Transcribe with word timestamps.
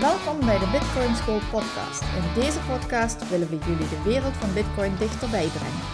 Welkom 0.00 0.40
bij 0.40 0.58
de 0.58 0.68
Bitcoin 0.72 1.14
School 1.14 1.40
podcast. 1.50 2.02
In 2.02 2.40
deze 2.40 2.60
podcast 2.60 3.30
willen 3.30 3.48
we 3.48 3.58
jullie 3.58 3.88
de 3.88 4.02
wereld 4.04 4.36
van 4.36 4.54
Bitcoin 4.54 4.96
dichterbij 4.96 5.48
brengen. 5.48 5.84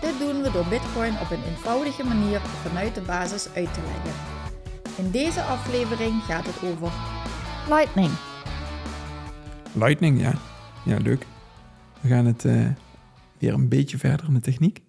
Dit 0.00 0.18
doen 0.18 0.42
we 0.42 0.50
door 0.50 0.66
Bitcoin 0.66 1.12
op 1.20 1.30
een 1.30 1.42
eenvoudige 1.42 2.04
manier 2.04 2.40
vanuit 2.40 2.94
de 2.94 3.00
basis 3.00 3.54
uit 3.54 3.74
te 3.74 3.80
leggen. 3.80 4.14
In 5.04 5.10
deze 5.10 5.42
aflevering 5.42 6.22
gaat 6.22 6.46
het 6.46 6.62
over 6.70 6.92
Lightning. 7.68 8.10
Lightning, 9.74 10.20
ja. 10.20 10.34
Ja, 10.84 10.96
leuk. 10.96 11.26
We 12.00 12.08
gaan 12.08 12.26
het 12.26 12.44
eh, 12.44 12.68
weer 13.38 13.54
een 13.54 13.68
beetje 13.68 13.98
verder 13.98 14.26
in 14.26 14.34
de 14.34 14.40
techniek. 14.40 14.82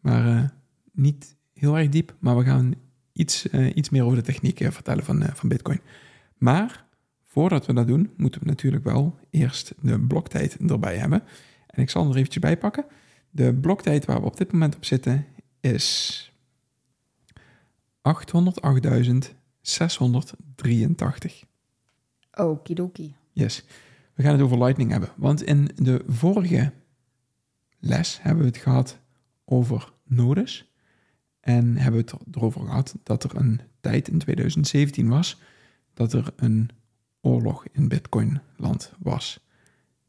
Maar 0.00 0.26
eh, 0.26 0.44
niet 0.92 1.36
heel 1.54 1.78
erg 1.78 1.88
diep. 1.88 2.14
Maar 2.18 2.36
we 2.36 2.44
gaan 2.44 2.74
iets, 3.12 3.48
eh, 3.48 3.76
iets 3.76 3.90
meer 3.90 4.04
over 4.04 4.16
de 4.16 4.22
techniek 4.22 4.58
vertellen 4.70 5.04
van, 5.04 5.24
van 5.34 5.48
Bitcoin. 5.48 5.80
Maar 6.38 6.88
voordat 7.30 7.66
we 7.66 7.72
dat 7.72 7.86
doen, 7.86 8.10
moeten 8.16 8.40
we 8.40 8.46
natuurlijk 8.46 8.84
wel 8.84 9.18
eerst 9.30 9.72
de 9.80 10.00
bloktijd 10.00 10.56
erbij 10.56 10.96
hebben. 10.96 11.22
En 11.66 11.82
ik 11.82 11.90
zal 11.90 12.10
er 12.10 12.16
eventjes 12.16 12.42
bij 12.42 12.58
pakken. 12.58 12.84
De 13.30 13.54
bloktijd 13.54 14.04
waar 14.04 14.20
we 14.20 14.26
op 14.26 14.36
dit 14.36 14.52
moment 14.52 14.76
op 14.76 14.84
zitten 14.84 15.26
is 15.60 16.32
808.683. 18.08 18.12
Okidoki. 22.32 23.14
Yes. 23.32 23.64
We 24.14 24.22
gaan 24.22 24.32
het 24.32 24.42
over 24.42 24.58
Lightning 24.58 24.90
hebben. 24.90 25.08
Want 25.16 25.42
in 25.42 25.70
de 25.74 26.02
vorige 26.06 26.72
les 27.78 28.22
hebben 28.22 28.42
we 28.42 28.48
het 28.48 28.58
gehad 28.58 28.98
over 29.44 29.92
nodes. 30.04 30.72
En 31.40 31.76
hebben 31.76 32.04
we 32.04 32.10
het 32.10 32.36
erover 32.36 32.60
gehad 32.60 32.94
dat 33.02 33.24
er 33.24 33.36
een 33.36 33.60
tijd 33.80 34.08
in 34.08 34.18
2017 34.18 35.08
was 35.08 35.40
dat 35.94 36.12
er 36.12 36.32
een 36.36 36.70
oorlog 37.20 37.66
in 37.72 37.88
Bitcoin-land 37.88 38.92
was. 38.98 39.46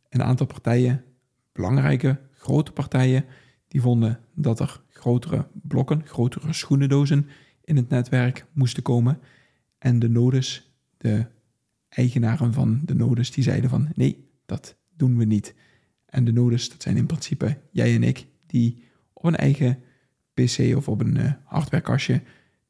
Een 0.09 0.23
aantal 0.23 0.45
partijen, 0.45 1.03
belangrijke, 1.51 2.19
grote 2.33 2.71
partijen, 2.71 3.25
die 3.67 3.81
vonden 3.81 4.19
dat 4.33 4.59
er 4.59 4.81
grotere 4.87 5.47
blokken, 5.53 6.07
grotere 6.07 6.53
schoenendozen 6.53 7.27
in 7.63 7.75
het 7.75 7.89
netwerk 7.89 8.45
moesten 8.53 8.83
komen. 8.83 9.19
En 9.77 9.99
de 9.99 10.09
nodes, 10.09 10.73
de 10.97 11.25
eigenaren 11.89 12.53
van 12.53 12.81
de 12.85 12.95
nodes, 12.95 13.31
die 13.31 13.43
zeiden 13.43 13.69
van 13.69 13.89
nee, 13.95 14.29
dat 14.45 14.75
doen 14.97 15.17
we 15.17 15.25
niet. 15.25 15.55
En 16.05 16.25
de 16.25 16.31
nodes, 16.31 16.69
dat 16.69 16.81
zijn 16.81 16.97
in 16.97 17.05
principe 17.05 17.57
jij 17.71 17.95
en 17.95 18.03
ik, 18.03 18.27
die 18.45 18.83
op 19.13 19.23
een 19.23 19.35
eigen 19.35 19.83
PC 20.33 20.75
of 20.75 20.87
op 20.87 20.99
een 20.99 21.17
uh, 21.17 21.31
hardwarekastje 21.43 22.21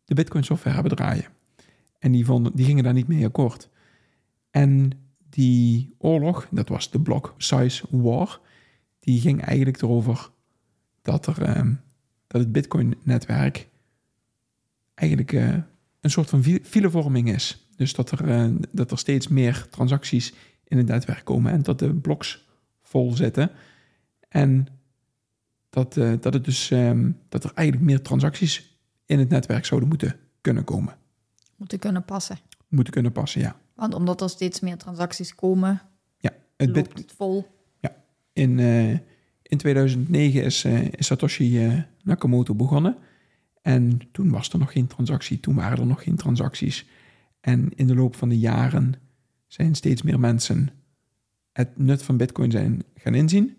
de 0.05 0.13
Bitcoin 0.13 0.43
software 0.43 0.75
hebben 0.75 0.95
draaien. 0.95 1.25
En 1.99 2.11
die, 2.11 2.25
vonden, 2.25 2.55
die 2.55 2.65
gingen 2.65 2.83
daar 2.83 2.93
niet 2.93 3.07
mee 3.07 3.25
akkoord. 3.25 3.69
En 4.51 4.91
die 5.29 5.95
oorlog, 5.97 6.47
dat 6.51 6.69
was 6.69 6.91
de 6.91 6.99
block 6.99 7.33
size 7.37 7.83
war, 7.89 8.39
die 8.99 9.21
ging 9.21 9.41
eigenlijk 9.41 9.81
erover 9.81 10.29
dat, 11.01 11.27
er, 11.27 11.57
uh, 11.57 11.75
dat 12.27 12.41
het 12.41 12.51
Bitcoin-netwerk 12.51 13.67
eigenlijk 14.93 15.31
uh, 15.31 15.55
een 16.01 16.11
soort 16.11 16.29
van 16.29 16.43
filevorming 16.63 17.33
is. 17.33 17.67
Dus 17.75 17.93
dat 17.93 18.11
er, 18.11 18.27
uh, 18.27 18.55
dat 18.71 18.91
er 18.91 18.97
steeds 18.97 19.27
meer 19.27 19.67
transacties 19.69 20.33
in 20.63 20.77
het 20.77 20.87
netwerk 20.87 21.25
komen 21.25 21.51
en 21.51 21.63
dat 21.63 21.79
de 21.79 21.93
bloks 21.93 22.47
vol 22.81 23.11
zitten. 23.11 23.51
En 24.29 24.67
dat, 25.69 25.95
uh, 25.95 26.13
dat, 26.19 26.33
het 26.33 26.45
dus, 26.45 26.69
um, 26.69 27.17
dat 27.29 27.43
er 27.43 27.51
eigenlijk 27.53 27.87
meer 27.87 28.01
transacties 28.01 28.77
in 29.05 29.19
het 29.19 29.29
netwerk 29.29 29.65
zouden 29.65 29.89
moeten 29.89 30.15
kunnen 30.41 30.63
komen. 30.63 30.97
Moeten 31.55 31.79
kunnen 31.79 32.05
passen. 32.05 32.37
Moeten 32.67 32.93
kunnen 32.93 33.11
passen, 33.11 33.41
ja. 33.41 33.60
Want 33.73 33.93
omdat 33.93 34.21
er 34.21 34.29
steeds 34.29 34.59
meer 34.59 34.77
transacties 34.77 35.35
komen, 35.35 35.81
ja, 36.17 36.31
het 36.57 36.75
loopt 36.75 36.97
het 36.97 37.13
vol. 37.17 37.45
Ja, 37.79 37.95
in, 38.33 38.57
uh, 38.57 38.91
in 39.41 39.57
2009 39.57 40.43
is, 40.43 40.63
uh, 40.65 40.87
is 40.91 41.05
Satoshi 41.05 41.83
Nakamoto 42.03 42.55
begonnen. 42.55 42.97
En 43.61 43.99
toen 44.11 44.29
was 44.29 44.49
er 44.49 44.59
nog 44.59 44.71
geen 44.71 44.87
transactie, 44.87 45.39
toen 45.39 45.55
waren 45.55 45.79
er 45.79 45.85
nog 45.85 46.03
geen 46.03 46.15
transacties. 46.15 46.85
En 47.41 47.69
in 47.75 47.87
de 47.87 47.95
loop 47.95 48.15
van 48.15 48.29
de 48.29 48.39
jaren 48.39 48.93
zijn 49.47 49.75
steeds 49.75 50.01
meer 50.01 50.19
mensen 50.19 50.69
het 51.51 51.77
nut 51.77 52.03
van 52.03 52.17
Bitcoin 52.17 52.51
zijn 52.51 52.83
gaan 52.95 53.15
inzien 53.15 53.57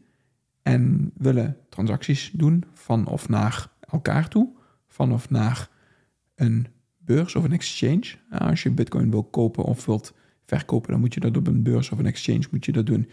en 0.63 1.13
willen 1.17 1.57
transacties 1.69 2.31
doen 2.35 2.65
van 2.73 3.07
of 3.07 3.29
naar 3.29 3.69
elkaar 3.81 4.29
toe, 4.29 4.49
van 4.87 5.13
of 5.13 5.31
naar 5.31 5.69
een 6.35 6.67
beurs 7.15 7.35
of 7.35 7.45
een 7.45 7.53
exchange. 7.53 8.15
Als 8.31 8.63
je 8.63 8.71
Bitcoin 8.71 9.11
wil 9.11 9.25
kopen 9.25 9.65
of 9.65 9.87
wilt 9.87 10.15
verkopen, 10.45 10.91
dan 10.91 11.01
moet 11.01 11.15
je 11.15 11.21
dat 11.21 11.37
op 11.37 11.47
een 11.47 11.63
beurs 11.63 11.91
of 11.91 11.99
een 11.99 12.07
exchange 12.07 12.47
moet 12.51 12.65
je 12.65 12.73
dat 12.73 12.87
doen. 12.87 13.09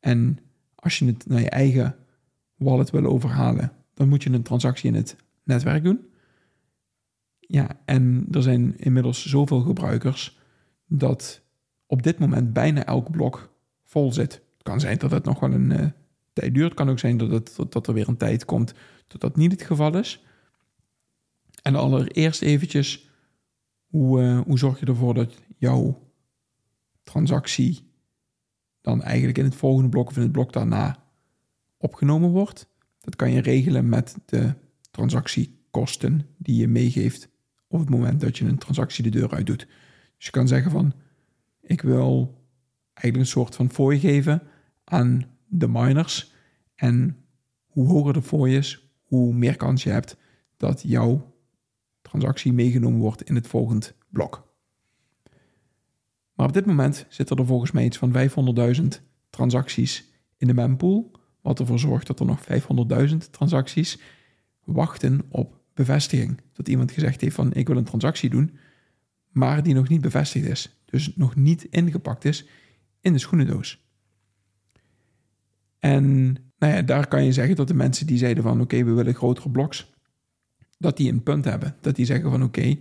En 0.00 0.38
als 0.74 0.98
je 0.98 1.06
het 1.06 1.26
naar 1.26 1.40
je 1.40 1.50
eigen 1.50 1.96
wallet 2.56 2.90
wil 2.90 3.04
overhalen, 3.04 3.72
dan 3.94 4.08
moet 4.08 4.22
je 4.22 4.30
een 4.30 4.42
transactie 4.42 4.90
in 4.90 4.94
het 4.94 5.16
netwerk 5.42 5.84
doen. 5.84 6.06
Ja, 7.40 7.80
en 7.84 8.26
er 8.30 8.42
zijn 8.42 8.78
inmiddels 8.78 9.26
zoveel 9.26 9.60
gebruikers 9.60 10.38
dat 10.86 11.42
op 11.86 12.02
dit 12.02 12.18
moment 12.18 12.52
bijna 12.52 12.84
elk 12.84 13.10
blok 13.10 13.52
vol 13.84 14.12
zit. 14.12 14.32
Het 14.32 14.62
kan 14.62 14.80
zijn 14.80 14.98
dat 14.98 15.10
het 15.10 15.24
nog 15.24 15.40
wel 15.40 15.52
een 15.52 15.70
uh, 15.70 15.86
tijd 16.32 16.54
duurt. 16.54 16.74
Kan 16.74 16.90
ook 16.90 16.98
zijn 16.98 17.16
dat, 17.16 17.30
het, 17.30 17.72
dat 17.72 17.86
er 17.86 17.94
weer 17.94 18.08
een 18.08 18.16
tijd 18.16 18.44
komt 18.44 18.74
dat 19.06 19.20
dat 19.20 19.36
niet 19.36 19.52
het 19.52 19.62
geval 19.62 19.96
is. 19.96 20.22
En 21.62 21.74
allereerst 21.74 22.42
eventjes, 22.42 23.07
hoe, 23.88 24.20
uh, 24.20 24.40
hoe 24.40 24.58
zorg 24.58 24.80
je 24.80 24.86
ervoor 24.86 25.14
dat 25.14 25.34
jouw 25.56 26.12
transactie 27.02 27.92
dan 28.80 29.02
eigenlijk 29.02 29.38
in 29.38 29.44
het 29.44 29.54
volgende 29.54 29.88
blok 29.88 30.08
of 30.08 30.16
in 30.16 30.22
het 30.22 30.32
blok 30.32 30.52
daarna 30.52 31.04
opgenomen 31.76 32.30
wordt? 32.30 32.68
Dat 33.00 33.16
kan 33.16 33.30
je 33.30 33.40
regelen 33.40 33.88
met 33.88 34.16
de 34.24 34.54
transactiekosten 34.90 36.26
die 36.36 36.56
je 36.56 36.68
meegeeft 36.68 37.28
op 37.68 37.80
het 37.80 37.90
moment 37.90 38.20
dat 38.20 38.38
je 38.38 38.44
een 38.44 38.58
transactie 38.58 39.02
de 39.02 39.10
deur 39.10 39.30
uit 39.30 39.46
doet. 39.46 39.66
Dus 40.16 40.26
je 40.26 40.30
kan 40.30 40.48
zeggen 40.48 40.70
van, 40.70 40.92
ik 41.60 41.80
wil 41.82 42.38
eigenlijk 42.92 43.16
een 43.16 43.40
soort 43.40 43.54
van 43.54 43.70
fooi 43.70 43.98
geven 43.98 44.42
aan 44.84 45.22
de 45.46 45.68
miners. 45.68 46.32
En 46.74 47.16
hoe 47.66 47.88
hoger 47.88 48.12
de 48.12 48.22
fooi 48.22 48.56
is, 48.56 48.90
hoe 49.02 49.34
meer 49.34 49.56
kans 49.56 49.82
je 49.82 49.90
hebt 49.90 50.16
dat 50.56 50.82
jouw 50.86 51.27
transactie 52.02 52.52
meegenomen 52.52 53.00
wordt 53.00 53.22
in 53.22 53.34
het 53.34 53.46
volgende 53.46 53.86
blok. 54.08 54.46
Maar 56.34 56.46
op 56.46 56.52
dit 56.52 56.66
moment 56.66 57.06
zitten 57.08 57.36
er 57.36 57.46
volgens 57.46 57.70
mij 57.70 57.84
iets 57.84 57.98
van 57.98 58.12
500.000 58.80 58.86
transacties 59.30 60.10
in 60.36 60.46
de 60.46 60.54
mempool, 60.54 61.12
wat 61.40 61.58
ervoor 61.58 61.78
zorgt 61.78 62.06
dat 62.06 62.20
er 62.20 62.26
nog 62.26 62.40
500.000 63.10 63.16
transacties 63.30 64.00
wachten 64.64 65.20
op 65.28 65.60
bevestiging. 65.74 66.40
Dat 66.52 66.68
iemand 66.68 66.92
gezegd 66.92 67.20
heeft 67.20 67.34
van 67.34 67.52
ik 67.52 67.66
wil 67.66 67.76
een 67.76 67.84
transactie 67.84 68.30
doen, 68.30 68.56
maar 69.30 69.62
die 69.62 69.74
nog 69.74 69.88
niet 69.88 70.00
bevestigd 70.00 70.46
is. 70.46 70.82
Dus 70.84 71.16
nog 71.16 71.36
niet 71.36 71.64
ingepakt 71.64 72.24
is 72.24 72.46
in 73.00 73.12
de 73.12 73.18
schoenendoos. 73.18 73.86
En 75.78 76.32
nou 76.58 76.72
ja, 76.72 76.82
daar 76.82 77.08
kan 77.08 77.24
je 77.24 77.32
zeggen 77.32 77.56
dat 77.56 77.68
de 77.68 77.74
mensen 77.74 78.06
die 78.06 78.18
zeiden 78.18 78.42
van 78.42 78.60
oké, 78.60 78.84
we 78.84 78.92
willen 78.92 79.14
grotere 79.14 79.50
bloks, 79.50 79.94
dat 80.78 80.96
die 80.96 81.12
een 81.12 81.22
punt 81.22 81.44
hebben. 81.44 81.76
Dat 81.80 81.96
die 81.96 82.06
zeggen 82.06 82.30
van 82.30 82.42
oké, 82.42 82.78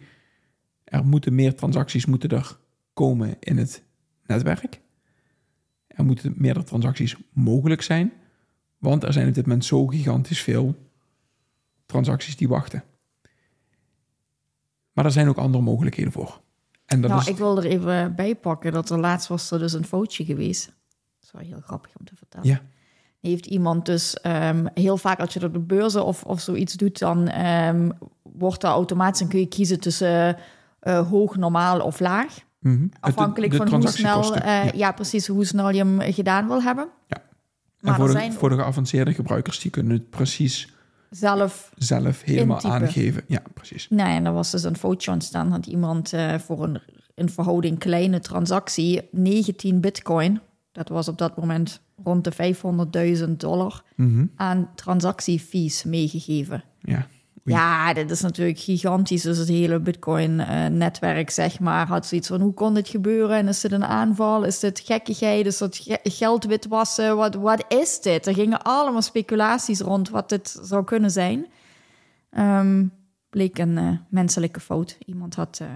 er 0.84 1.06
moeten 1.06 1.36
meer 1.36 1.56
transacties 1.56 2.06
moeten 2.06 2.30
er 2.30 2.58
komen 2.94 3.38
in 3.40 3.58
het 3.58 3.84
netwerk. 4.26 4.82
Er 5.88 6.06
moeten 6.06 6.34
meerdere 6.36 6.66
transacties 6.66 7.16
mogelijk 7.34 7.82
zijn, 7.82 8.14
want 8.78 9.04
er 9.04 9.14
zijn 9.14 9.28
op 9.28 9.34
dit 9.34 9.46
moment 9.46 9.66
zo 9.66 9.88
gigantisch 9.88 10.42
veel 10.42 10.76
transacties 11.86 12.38
die 12.38 12.48
wachten. 12.48 12.84
Maar 14.92 15.06
er 15.06 15.12
zijn 15.12 15.28
ook 15.28 15.38
andere 15.38 15.64
mogelijkheden 15.64 16.12
voor. 16.12 16.42
En 16.86 17.02
dat 17.02 17.10
nou, 17.10 17.22
is... 17.22 17.28
ik 17.28 17.38
wil 17.38 17.58
er 17.58 17.66
even 17.66 18.16
bij 18.16 18.36
pakken 18.36 18.72
dat 18.72 18.90
er 18.90 19.00
laatst 19.00 19.28
was 19.28 19.52
er 19.52 19.60
dus 19.60 19.74
een 19.74 19.86
foutje 19.86 20.26
geweest. 20.26 20.66
Dat 20.66 21.24
is 21.24 21.32
wel 21.32 21.42
heel 21.42 21.62
grappig 21.62 21.92
om 22.00 22.06
te 22.06 22.16
vertellen. 22.16 22.48
Ja. 22.48 22.62
Heeft 23.22 23.46
iemand 23.46 23.86
dus 23.86 24.14
ehm, 24.14 24.66
heel 24.74 24.98
vaak 24.98 25.20
als 25.20 25.34
je 25.34 25.40
dat 25.40 25.48
op 25.50 25.56
de 25.56 25.62
beurzen 25.76 26.06
of, 26.06 26.24
of 26.24 26.40
zoiets 26.42 26.74
doet, 26.74 27.00
dan 27.00 27.28
ehm, 27.28 27.90
wordt 28.24 28.64
er 28.64 28.70
automatisch 28.70 29.22
en 29.22 29.28
kun 29.28 29.40
je 29.40 29.48
kiezen 29.48 29.80
tussen 29.80 30.38
eh, 30.80 31.08
hoog, 31.10 31.36
normaal 31.36 31.80
of 31.80 32.00
laag. 32.00 32.36
Mhm. 32.60 32.88
Afhankelijk 33.00 33.52
De- 33.52 33.58
de 33.58 33.68
van 33.70 33.80
hoe 33.82 33.90
snel, 33.90 34.36
eh, 34.36 34.72
ja. 34.72 34.92
precies, 34.92 35.28
hoe 35.28 35.46
snel 35.46 35.70
je 35.70 35.78
hem 35.78 36.00
gedaan 36.14 36.48
wil 36.48 36.62
hebben. 36.62 36.88
Ja. 37.08 37.18
En 37.18 37.24
Maar 37.80 37.96
voor 37.96 38.08
er 38.08 38.14
de, 38.14 38.20
zijn 38.20 38.34
voor 38.34 38.50
de 38.50 38.56
geavanceerde 38.56 39.14
gebruikers, 39.14 39.60
die 39.60 39.72
kunnen 39.72 39.94
het 39.94 40.10
precies 40.10 40.74
zelf 41.10 41.72
zelf 41.78 42.22
helemaal 42.22 42.56
Intypen. 42.56 42.82
aangeven. 42.82 43.24
Ja, 43.28 43.42
precies. 43.54 43.88
Nee, 43.90 44.16
en 44.16 44.26
er 44.26 44.34
was 44.34 44.52
dus 44.52 44.64
een 44.64 44.78
foutje 44.78 45.12
ontstaan. 45.12 45.52
Had 45.52 45.66
iemand 45.66 46.14
eh, 46.14 46.34
voor 46.36 46.64
een, 46.64 46.82
een 47.16 47.30
verhouding 47.30 47.80
kleine 47.80 48.20
transactie 48.20 49.08
19 49.12 49.82
bitcoin, 49.82 50.40
dat 50.78 50.90
was 50.90 51.08
op 51.08 51.18
dat 51.18 51.38
moment 51.38 51.82
rond 52.04 52.24
de 52.24 52.32
500.000 52.32 53.40
dollar, 53.40 53.84
Mhm. 53.96 54.26
aan 54.36 54.70
transactiefees 54.76 55.84
meegegeven. 55.84 56.64
Ja. 56.82 57.08
Ja, 57.44 57.94
dit 57.94 58.12
is 58.12 58.22
natuurlijk 58.22 58.60
gigantisch. 58.60 59.22
Dus 59.22 59.38
het 59.38 59.48
hele 59.48 59.80
Bitcoin-netwerk, 59.80 61.30
zeg 61.30 61.60
maar, 61.60 61.88
had 61.88 62.06
zoiets 62.06 62.28
van: 62.28 62.42
hoe 62.42 62.54
kon 62.54 62.74
dit 62.74 62.88
gebeuren? 62.88 63.38
En 63.38 63.48
is 63.48 63.62
dit 63.62 63.72
een 63.72 63.84
aanval? 63.86 64.44
Is 64.44 64.60
dit 64.60 64.80
gekkigheid? 64.80 65.46
Is 65.46 65.58
dat 65.58 65.78
ge- 65.78 66.00
geld 66.04 66.44
witwassen? 66.46 67.16
Wat, 67.18 67.36
wat 67.36 67.66
is 67.68 68.02
dit? 68.02 68.28
Er 68.28 68.34
gingen 68.34 68.62
allemaal 68.62 69.02
speculaties 69.02 69.80
rond 69.80 70.10
wat 70.10 70.30
dit 70.30 70.60
zou 70.62 70.84
kunnen 70.84 71.12
zijn. 71.12 71.46
Ehm, 72.30 72.86
bleek 73.30 73.58
een 73.58 73.78
eh, 73.78 73.92
menselijke 74.10 74.60
fout. 74.60 74.98
Iemand 75.06 75.36
had. 75.36 75.60
eh, 75.62 75.68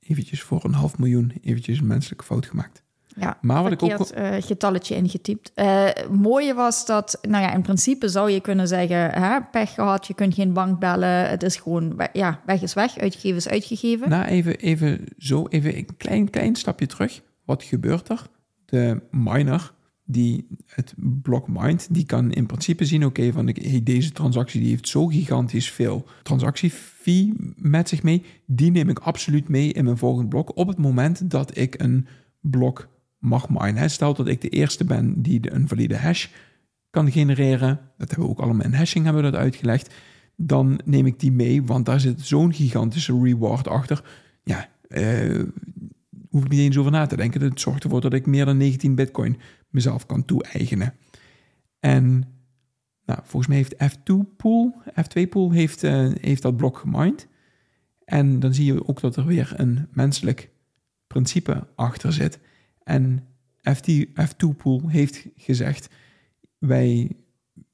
Eventjes 0.00 0.42
voor 0.42 0.64
een 0.64 0.72
half 0.74 0.98
miljoen, 0.98 1.32
eventjes 1.42 1.78
een 1.78 1.86
menselijke 1.86 2.24
fout 2.24 2.46
gemaakt. 2.46 2.82
Ja, 3.06 3.38
Maar 3.40 3.62
wat 3.62 3.72
ik 3.72 3.82
ook- 3.82 3.96
verkeerd 3.96 4.10
eh, 4.10 4.42
getalletje 4.42 4.94
ingetypt. 4.94 5.52
Eh, 5.54 5.84
Het 5.84 6.10
mooie 6.12 6.54
was 6.54 6.86
dat, 6.86 7.18
nou 7.28 7.42
ja, 7.44 7.52
in 7.54 7.62
principe 7.62 8.08
zou 8.08 8.30
je 8.30 8.40
kunnen 8.40 8.68
zeggen, 8.68 9.10
hè, 9.10 9.40
pech 9.50 9.74
gehad, 9.74 10.06
je 10.06 10.14
kunt 10.14 10.34
geen 10.34 10.52
bank 10.52 10.78
bellen, 10.78 11.28
het 11.28 11.42
is 11.42 11.56
gewoon, 11.56 12.00
ja, 12.12 12.40
weg 12.46 12.62
is 12.62 12.74
weg, 12.74 12.98
uitgegeven 12.98 13.36
is 13.36 13.48
uitgegeven. 13.48 14.08
Nou, 14.08 14.24
even, 14.24 14.56
even 14.58 15.04
zo, 15.18 15.46
even 15.48 15.76
een 15.76 15.88
klein, 15.96 16.30
klein 16.30 16.54
stapje 16.54 16.86
terug. 16.86 17.22
Wat 17.44 17.62
gebeurt 17.62 18.08
er? 18.08 18.26
De 18.64 19.00
miner 19.10 19.74
die 20.08 20.46
het 20.66 20.94
blok 21.22 21.48
mined, 21.48 21.88
die 21.90 22.06
kan 22.06 22.32
in 22.32 22.46
principe 22.46 22.84
zien, 22.84 23.04
oké, 23.04 23.32
van 23.32 23.46
hey, 23.46 23.80
deze 23.84 24.12
transactie 24.12 24.60
die 24.60 24.70
heeft 24.70 24.88
zo 24.88 25.06
gigantisch 25.06 25.70
veel 25.70 26.04
transactiefee 26.22 27.32
met 27.56 27.88
zich 27.88 28.02
mee. 28.02 28.24
Die 28.46 28.70
neem 28.70 28.88
ik 28.88 28.98
absoluut 28.98 29.48
mee 29.48 29.72
in 29.72 29.84
mijn 29.84 29.98
volgende 29.98 30.28
blok 30.28 30.56
op 30.56 30.68
het 30.68 30.78
moment 30.78 31.30
dat 31.30 31.56
ik 31.56 31.80
een 31.82 32.06
blok 32.40 32.88
mag. 33.26 33.46
Hè. 33.48 33.88
Stel 33.88 34.14
dat 34.14 34.28
ik 34.28 34.40
de 34.40 34.48
eerste 34.48 34.84
ben 34.84 35.22
die 35.22 35.52
een 35.52 35.68
valide 35.68 35.96
hash 35.96 36.26
kan 36.90 37.10
genereren. 37.10 37.80
Dat 37.98 38.08
hebben 38.08 38.26
we 38.26 38.32
ook 38.32 38.40
allemaal 38.40 38.64
in 38.64 38.74
hashing 38.74 39.04
hebben 39.04 39.22
we 39.22 39.30
dat 39.30 39.40
uitgelegd. 39.40 39.94
Dan 40.36 40.80
neem 40.84 41.06
ik 41.06 41.20
die 41.20 41.32
mee, 41.32 41.62
want 41.62 41.86
daar 41.86 42.00
zit 42.00 42.20
zo'n 42.20 42.54
gigantische 42.54 43.20
reward 43.22 43.68
achter. 43.68 44.04
Ja, 44.42 44.68
eh, 44.88 45.42
hoef 46.30 46.44
ik 46.44 46.50
niet 46.50 46.60
eens 46.60 46.78
over 46.78 46.90
na 46.90 47.06
te 47.06 47.16
denken. 47.16 47.40
Dat 47.40 47.60
zorgt 47.60 47.84
ervoor 47.84 48.00
dat 48.00 48.12
ik 48.12 48.26
meer 48.26 48.44
dan 48.44 48.56
19 48.56 48.94
bitcoin 48.94 49.38
mezelf 49.68 50.06
kan 50.06 50.24
toe-eigenen. 50.24 50.94
En 51.80 52.24
nou, 53.04 53.20
volgens 53.22 53.46
mij 53.46 53.56
heeft 53.56 53.74
F2-pool, 53.74 54.82
F2-pool 54.90 55.50
heeft, 55.50 55.82
eh, 55.82 56.08
heeft 56.20 56.42
dat 56.42 56.56
blok 56.56 56.78
gemined. 56.78 57.28
En 58.04 58.40
dan 58.40 58.54
zie 58.54 58.64
je 58.64 58.88
ook 58.88 59.00
dat 59.00 59.16
er 59.16 59.26
weer 59.26 59.52
een 59.56 59.88
menselijk 59.90 60.50
principe 61.06 61.66
achter 61.74 62.12
zit. 62.12 62.38
En 62.86 63.26
FT, 63.62 64.06
F2-pool 64.06 64.88
heeft 64.88 65.26
gezegd, 65.36 65.88
wij 66.58 67.16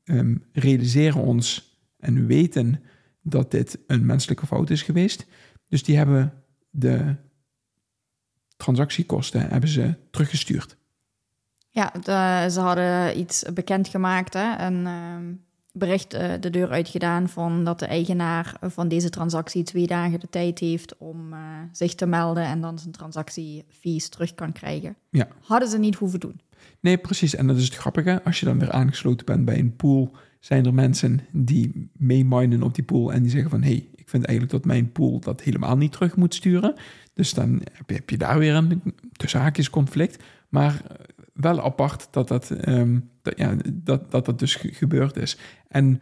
ehm, 0.05 0.37
realiseren 0.53 1.21
ons 1.21 1.77
en 1.99 2.27
weten 2.27 2.83
dat 3.23 3.51
dit 3.51 3.79
een 3.87 4.07
menselijke 4.07 4.47
fout 4.47 4.71
is 4.71 4.83
geweest. 4.83 5.27
Dus 5.69 5.83
die 5.83 5.97
hebben 5.97 6.33
de 6.71 7.17
transactiekosten 8.57 9.49
hebben 9.49 9.69
ze 9.69 9.95
teruggestuurd. 10.11 10.77
Ja, 11.69 11.93
ze 12.51 12.61
hadden 12.61 13.19
iets 13.19 13.45
bekendgemaakt, 13.55 14.35
hè, 14.35 14.67
een 14.67 14.87
ehm, 14.87 15.35
bericht 15.73 16.15
eh, 16.15 16.33
de 16.41 16.51
deur 16.51 16.71
uitgedaan 16.71 17.29
van 17.29 17.65
dat 17.65 17.79
de 17.79 17.87
eigenaar 17.87 18.55
van 18.61 18.89
deze 18.89 19.11
transactie 19.11 19.63
twee 19.63 19.87
dagen 19.87 20.21
de 20.21 20.29
tijd 20.31 20.59
heeft 20.59 20.97
om 20.99 21.33
eh, 21.33 21.39
zich 21.73 21.95
te 21.95 22.07
melden 22.07 22.45
en 22.45 22.61
dan 22.61 22.79
zijn 22.79 22.93
transactiefees 22.93 24.09
terug 24.09 24.35
kan 24.35 24.53
krijgen. 24.53 24.97
Ja. 25.11 25.29
Hadden 25.41 25.69
ze 25.69 25.79
niet 25.79 25.95
hoeven 25.95 26.21
doen. 26.21 26.41
Nee, 26.81 26.99
precies. 26.99 27.35
En 27.35 27.47
dat 27.47 27.57
is 27.57 27.65
het 27.65 27.75
grappige. 27.75 28.23
Als 28.25 28.41
je 28.41 28.47
dan 28.47 28.59
weer 28.59 28.71
aangesloten 28.71 29.27
bent 29.27 29.45
bij 29.45 29.59
een 29.59 29.77
pool, 29.77 30.17
zijn 30.41 30.67
er 30.67 30.75
mensen 30.75 31.21
die 31.31 31.91
meeminen 31.93 32.63
op 32.63 32.75
die 32.75 32.85
pool 32.85 33.13
en 33.13 33.23
die 33.23 33.31
zeggen 33.31 33.51
van, 33.51 33.63
hé, 33.63 33.69
hey, 33.69 33.89
ik 33.95 34.09
vind 34.09 34.25
eigenlijk 34.25 34.57
dat 34.57 34.65
mijn 34.65 34.93
pool 34.93 35.21
dat 35.21 35.41
helemaal 35.41 35.77
niet 35.77 35.93
terug 35.93 36.17
moet 36.17 36.35
sturen. 36.35 36.75
Dus 37.15 37.35
dan 37.35 37.63
heb 37.73 37.89
je, 37.89 37.95
heb 37.95 38.11
je 38.11 38.17
daar 38.17 38.39
weer 38.39 38.55
een 38.55 38.83
tussen 39.13 39.41
haakjes 39.41 39.71
conflict. 39.71 40.23
Maar 40.49 40.83
eh, 40.89 40.97
wel 41.33 41.63
apart 41.63 42.09
dat 42.11 42.29
dat, 42.29 42.51
ehm, 42.51 42.99
dat, 43.23 43.39
ja, 43.39 43.57
dat, 43.73 44.11
dat 44.11 44.25
dat 44.25 44.39
dus 44.39 44.55
ge- 44.55 44.73
gebeurd 44.73 45.17
is. 45.17 45.37
En 45.69 46.01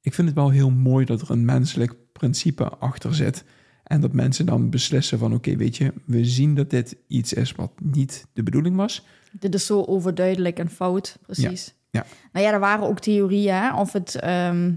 ik 0.00 0.14
vind 0.14 0.28
het 0.28 0.36
wel 0.36 0.50
heel 0.50 0.70
mooi 0.70 1.04
dat 1.04 1.20
er 1.20 1.30
een 1.30 1.44
menselijk 1.44 1.94
principe 2.12 2.68
achter 2.68 3.14
zit. 3.14 3.44
En 3.84 4.00
dat 4.00 4.12
mensen 4.12 4.46
dan 4.46 4.70
beslissen 4.70 5.18
van, 5.18 5.34
oké, 5.34 5.56
weet 5.56 5.76
je, 5.76 5.92
we 6.04 6.24
zien 6.24 6.54
dat 6.54 6.70
dit 6.70 6.96
iets 7.06 7.32
is 7.32 7.52
wat 7.52 7.72
niet 7.82 8.26
de 8.32 8.42
bedoeling 8.42 8.76
was. 8.76 9.06
Dit 9.32 9.54
is 9.54 9.66
zo 9.66 9.82
overduidelijk 9.84 10.58
een 10.58 10.70
fout, 10.70 11.18
precies. 11.22 11.74
Ja, 11.90 12.06
Nou 12.32 12.46
ja, 12.46 12.52
er 12.52 12.60
waren 12.60 12.86
ook 12.86 13.00
theorieën 13.00 13.54
hè, 13.54 13.74
of 13.80 13.92
het 13.92 14.14
ehm, 14.14 14.74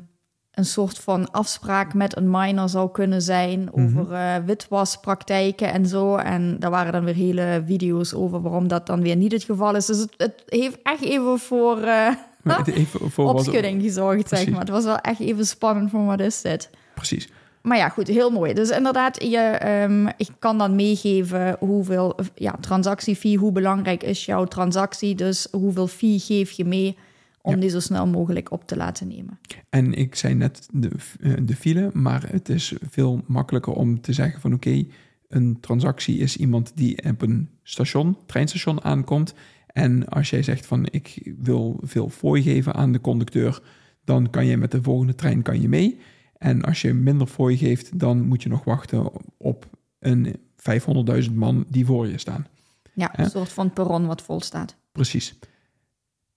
een 0.53 0.65
soort 0.65 0.99
van 0.99 1.31
afspraak 1.31 1.93
met 1.93 2.17
een 2.17 2.29
miner 2.31 2.69
zou 2.69 2.91
kunnen 2.91 3.21
zijn 3.21 3.69
Mhm. 3.73 3.99
over 3.99 4.11
eh, 4.13 4.35
witwaspraktijken 4.45 5.71
en 5.73 5.85
zo. 5.85 6.15
En 6.15 6.59
daar 6.59 6.71
waren 6.71 6.91
dan 6.91 7.03
weer 7.03 7.15
hele 7.15 7.63
video's 7.67 8.13
over 8.13 8.41
waarom 8.41 8.67
dat 8.67 8.87
dan 8.87 9.01
weer 9.01 9.15
niet 9.15 9.31
het 9.31 9.43
geval 9.43 9.75
is. 9.75 9.85
Dus 9.85 9.97
het, 9.97 10.13
het 10.17 10.43
heeft 10.45 10.77
echt 10.83 11.01
even 11.03 11.39
voor 11.39 11.77
het 12.43 12.67
even 12.67 13.11
voor 13.11 13.25
wat- 13.25 13.33
opschudding 13.35 13.81
gezorgd, 13.81 14.29
zeg 14.29 14.49
maar. 14.49 14.59
Het 14.59 14.69
was 14.69 14.83
wel 14.83 14.97
echt 14.97 15.19
even 15.19 15.45
spannend 15.45 15.89
van 15.89 16.05
wat 16.05 16.19
is 16.19 16.41
dit. 16.41 16.69
Precies. 16.95 17.29
Maar 17.61 17.77
ja, 17.77 17.89
goed, 17.89 18.07
heel 18.07 18.29
mooi. 18.29 18.53
Dus 18.53 18.69
inderdaad, 18.69 19.23
je, 19.23 19.37
ehm, 19.37 20.07
ik 20.07 20.29
kan 20.39 20.57
dan 20.57 20.75
meegeven 20.75 21.55
hoeveel 21.59 22.15
ja, 22.35 22.55
transactiefee, 22.59 23.37
hoe 23.37 23.51
belangrijk 23.51 24.03
is 24.03 24.25
jouw 24.25 24.45
transactie. 24.45 25.15
Dus 25.15 25.47
hoeveel 25.51 25.87
fee 25.87 26.19
geef 26.19 26.51
je 26.51 26.65
mee 26.65 26.97
om 27.43 27.53
Ja. 27.53 27.59
die 27.59 27.69
zo 27.69 27.79
snel 27.79 28.07
mogelijk 28.07 28.51
op 28.51 28.67
te 28.67 28.75
laten 28.77 29.07
nemen. 29.07 29.39
En 29.69 29.93
ik 29.93 30.15
zei 30.15 30.33
net 30.33 30.67
de, 30.71 30.89
eh, 31.21 31.33
de 31.43 31.55
file, 31.55 31.89
maar 31.93 32.29
het 32.31 32.49
is 32.49 32.73
veel 32.89 33.21
makkelijker 33.25 33.73
om 33.73 34.01
te 34.01 34.13
zeggen 34.13 34.41
van 34.41 34.53
oké, 34.53 34.85
een 35.27 35.59
transactie 35.59 36.17
is 36.17 36.37
iemand 36.37 36.71
die 36.75 37.03
op 37.09 37.21
een 37.21 37.49
station, 37.63 38.17
treinstation 38.25 38.83
aankomt. 38.83 39.33
En 39.67 40.07
als 40.07 40.29
jij 40.29 40.43
zegt 40.43 40.65
van 40.65 40.87
ik 40.91 41.33
wil 41.39 41.79
veel 41.81 42.09
fooi 42.09 42.41
geven 42.41 42.73
aan 42.73 42.91
de 42.91 43.01
conducteur, 43.01 43.61
dan 44.03 44.29
kan 44.29 44.45
je 44.45 44.57
met 44.57 44.71
de 44.71 44.81
volgende 44.81 45.15
trein 45.15 45.41
kan 45.41 45.61
je 45.61 45.69
mee. 45.69 45.99
En 46.37 46.61
als 46.61 46.81
je 46.81 46.93
minder 46.93 47.27
fooi 47.27 47.57
geeft, 47.57 47.99
dan 47.99 48.21
moet 48.27 48.43
je 48.43 48.49
nog 48.49 48.63
wachten 48.63 49.11
op 49.37 49.65
een 49.99 50.35
500.000 50.55 51.35
man 51.35 51.65
die 51.67 51.85
voor 51.85 52.07
je 52.07 52.17
staan. 52.17 52.47
Ja, 52.93 53.19
een 53.19 53.29
soort 53.29 53.49
van 53.49 53.73
perron 53.73 54.05
wat 54.05 54.21
vol 54.21 54.41
staat. 54.41 54.75
Precies. 54.91 55.35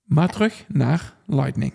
Maar 0.06 0.28
terug 0.28 0.64
naar 0.68 1.14
Lightning. 1.26 1.72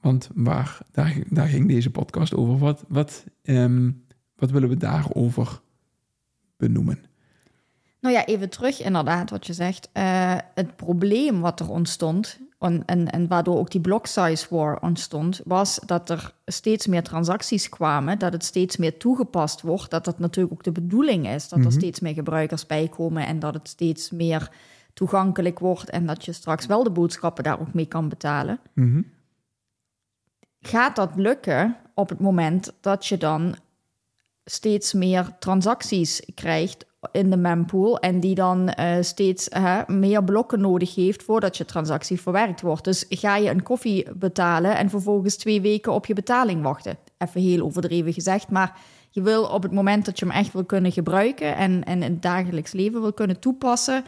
Want 0.00 0.28
waar, 0.34 0.78
daar, 0.92 1.14
daar 1.28 1.46
ging 1.46 1.68
deze 1.68 1.90
podcast 1.90 2.34
over. 2.34 2.58
Wat, 2.58 2.84
wat, 2.88 3.24
ehm, 3.42 3.90
wat 4.36 4.50
willen 4.50 4.68
we 4.68 4.76
daarover 4.76 5.60
benoemen? 6.56 7.04
Nou 8.00 8.14
ja, 8.14 8.24
even 8.24 8.50
terug 8.50 8.82
inderdaad 8.82 9.30
wat 9.30 9.46
je 9.46 9.52
zegt. 9.52 9.88
Eh, 9.92 10.36
het 10.54 10.76
probleem 10.76 11.40
wat 11.40 11.60
er 11.60 11.70
ontstond, 11.70 12.40
en, 12.58 12.82
en, 12.86 13.10
en 13.10 13.28
waardoor 13.28 13.58
ook 13.58 13.70
die 13.70 13.80
block 13.80 14.06
size 14.06 14.46
war 14.50 14.80
ontstond, 14.80 15.40
was 15.44 15.80
dat 15.86 16.10
er 16.10 16.34
steeds 16.46 16.86
meer 16.86 17.02
transacties 17.02 17.68
kwamen, 17.68 18.18
dat 18.18 18.32
het 18.32 18.44
steeds 18.44 18.76
meer 18.76 18.96
toegepast 18.98 19.60
wordt, 19.60 19.90
dat 19.90 20.04
dat 20.04 20.18
natuurlijk 20.18 20.54
ook 20.54 20.62
de 20.62 20.72
bedoeling 20.72 21.28
is, 21.28 21.48
dat 21.48 21.58
er 21.58 21.64
Mhm. 21.64 21.74
steeds 21.74 22.00
meer 22.00 22.14
gebruikers 22.14 22.66
bij 22.66 22.88
komen 22.88 23.26
en 23.26 23.38
dat 23.38 23.54
het 23.54 23.68
steeds 23.68 24.10
meer 24.10 24.50
toegankelijk 24.94 25.58
wordt 25.58 25.90
en 25.90 26.06
dat 26.06 26.24
je 26.24 26.32
straks 26.32 26.66
wel 26.66 26.82
de 26.82 26.90
boodschappen 26.90 27.44
daar 27.44 27.60
ook 27.60 27.74
mee 27.74 27.86
kan 27.86 28.08
betalen. 28.08 28.60
Mhm. 28.72 29.02
Gaat 30.60 30.96
dat 30.96 31.10
lukken 31.14 31.76
op 31.94 32.08
het 32.08 32.20
moment 32.20 32.72
dat 32.80 33.06
je 33.06 33.16
dan 33.16 33.56
steeds 34.44 34.92
meer 34.92 35.36
transacties 35.38 36.22
krijgt 36.34 36.86
in 37.12 37.30
de 37.30 37.36
mempool 37.36 37.98
en 37.98 38.20
die 38.20 38.34
dan 38.34 38.68
eh, 38.68 38.96
steeds 39.00 39.48
meer 39.86 40.24
blokken 40.24 40.60
nodig 40.60 40.94
heeft 40.94 41.22
voordat 41.22 41.56
je 41.56 41.64
transactie 41.64 42.20
verwerkt 42.20 42.60
wordt. 42.60 42.84
Dus 42.84 43.04
ga 43.08 43.36
je 43.36 43.50
een 43.50 43.62
koffie 43.62 44.06
betalen 44.14 44.76
en 44.76 44.90
vervolgens 44.90 45.36
twee 45.36 45.60
weken 45.60 45.92
op 45.92 46.06
je 46.06 46.14
betaling 46.14 46.62
wachten. 46.62 46.98
Even 47.18 47.40
heel 47.40 47.64
overdreven 47.64 48.12
gezegd, 48.12 48.50
maar 48.50 48.78
je 49.10 49.22
wil 49.22 49.44
op 49.44 49.62
het 49.62 49.72
moment 49.72 50.04
dat 50.04 50.18
je 50.18 50.26
hem 50.26 50.34
echt 50.34 50.52
wil 50.52 50.64
kunnen 50.64 50.92
gebruiken 50.92 51.56
en, 51.56 51.84
en 51.84 52.02
in 52.02 52.12
het 52.12 52.22
dagelijks 52.22 52.72
leven 52.72 53.00
wil 53.00 53.12
kunnen 53.12 53.40
toepassen, 53.40 54.04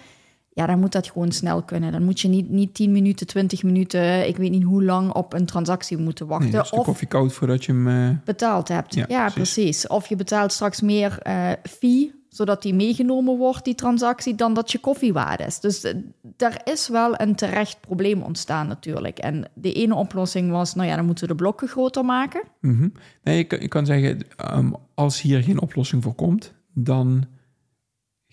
ja, 0.56 0.66
dan 0.66 0.78
moet 0.80 0.92
dat 0.92 1.10
gewoon 1.10 1.32
snel 1.32 1.62
kunnen. 1.62 1.92
Dan 1.92 2.02
moet 2.04 2.20
je 2.20 2.28
niet, 2.28 2.50
niet 2.50 2.74
10 2.74 2.92
minuten, 2.92 3.26
20 3.26 3.62
minuten, 3.62 4.28
ik 4.28 4.36
weet 4.36 4.50
niet 4.50 4.62
hoe 4.62 4.84
lang 4.84 5.12
op 5.12 5.32
een 5.32 5.46
transactie 5.46 5.96
moeten 5.96 6.26
wachten. 6.26 6.50
Nee, 6.50 6.60
of 6.60 6.84
koffie 6.84 7.08
koud 7.08 7.32
voordat 7.32 7.64
je 7.64 7.72
hem... 7.72 7.88
eh, 7.88 8.16
betaald 8.24 8.68
hebt. 8.68 8.94
Ja, 8.94 9.04
Ja, 9.08 9.28
precies. 9.30 9.54
precies. 9.54 9.86
Of 9.86 10.06
je 10.08 10.16
betaalt 10.16 10.52
straks 10.52 10.80
meer 10.80 11.18
eh, 11.18 11.50
fee, 11.62 12.14
zodat 12.28 12.62
die 12.62 12.74
meegenomen 12.74 13.36
wordt, 13.36 13.64
die 13.64 13.74
transactie, 13.74 14.34
dan 14.34 14.54
dat 14.54 14.72
je 14.72 14.78
koffie 14.78 15.12
waard 15.12 15.40
is. 15.40 15.60
Dus 15.60 15.82
eh, 15.84 15.94
daar 16.36 16.60
is 16.64 16.88
wel 16.88 17.20
een 17.20 17.34
terecht 17.34 17.80
probleem 17.80 18.22
ontstaan 18.22 18.66
natuurlijk. 18.68 19.18
En 19.18 19.44
de 19.54 19.72
ene 19.72 19.94
oplossing 19.94 20.50
was, 20.50 20.74
nou 20.74 20.88
ja, 20.88 20.96
dan 20.96 21.04
moeten 21.06 21.24
we 21.26 21.30
de 21.34 21.38
blokken 21.42 21.68
groter 21.68 22.04
maken. 22.04 22.42
mhm. 22.60 22.88
Nee, 23.22 23.38
ik, 23.38 23.52
ik 23.52 23.70
kan 23.70 23.86
zeggen, 23.86 24.18
ehm, 24.36 24.70
als 24.94 25.20
hier 25.22 25.42
geen 25.42 25.60
oplossing 25.60 26.02
voor 26.02 26.14
komt, 26.14 26.52
dan 26.72 27.24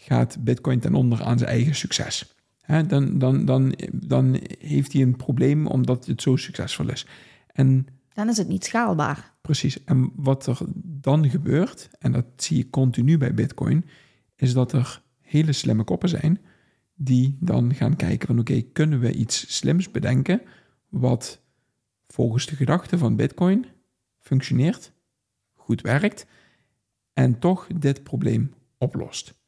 gaat 0.04 0.44
Bitcoin 0.44 0.80
ten 0.80 0.96
onder 0.96 1.24
aan 1.24 1.38
zijn 1.38 1.50
eigen 1.50 1.76
succes. 1.76 2.36
Dan, 2.88 3.20
dan, 3.20 3.46
dan, 3.46 3.76
dan 3.92 4.40
heeft 4.60 4.94
hij 4.94 5.02
een 5.02 5.16
probleem 5.16 5.68
omdat 5.68 6.06
het 6.06 6.22
zo 6.22 6.36
succesvol 6.36 6.90
is. 6.90 7.08
En 7.48 7.88
Dan 8.14 8.30
is 8.30 8.38
het 8.38 8.48
niet 8.48 8.66
schaalbaar. 8.66 9.34
Precies. 9.42 9.84
En 9.84 10.12
wat 10.16 10.46
er 10.46 10.58
dan 10.84 11.30
gebeurt, 11.30 11.90
en 12.00 12.12
dat 12.12 12.26
zie 12.36 12.58
je 12.58 12.70
continu 12.70 13.18
bij 13.18 13.34
Bitcoin, 13.34 13.86
is 14.36 14.54
dat 14.54 14.72
er 14.72 15.02
hele 15.22 15.54
slimme 15.54 15.84
koppen 15.84 16.10
zijn 16.10 16.40
die 16.96 17.38
dan 17.40 17.76
gaan 17.76 17.96
kijken 17.96 18.28
van 18.28 18.40
oké, 18.40 18.62
kunnen 18.62 19.00
we 19.00 19.14
iets 19.14 19.56
slims 19.58 19.92
bedenken 19.92 20.42
wat 20.90 21.42
volgens 22.08 22.46
de 22.46 22.56
gedachte 22.56 22.98
van 22.98 23.16
Bitcoin 23.16 23.66
functioneert, 24.20 24.92
goed 25.54 25.82
werkt 25.82 26.26
en 27.14 27.40
toch 27.40 27.68
dit 27.76 28.04
probleem 28.04 28.54
oplost. 28.78 29.42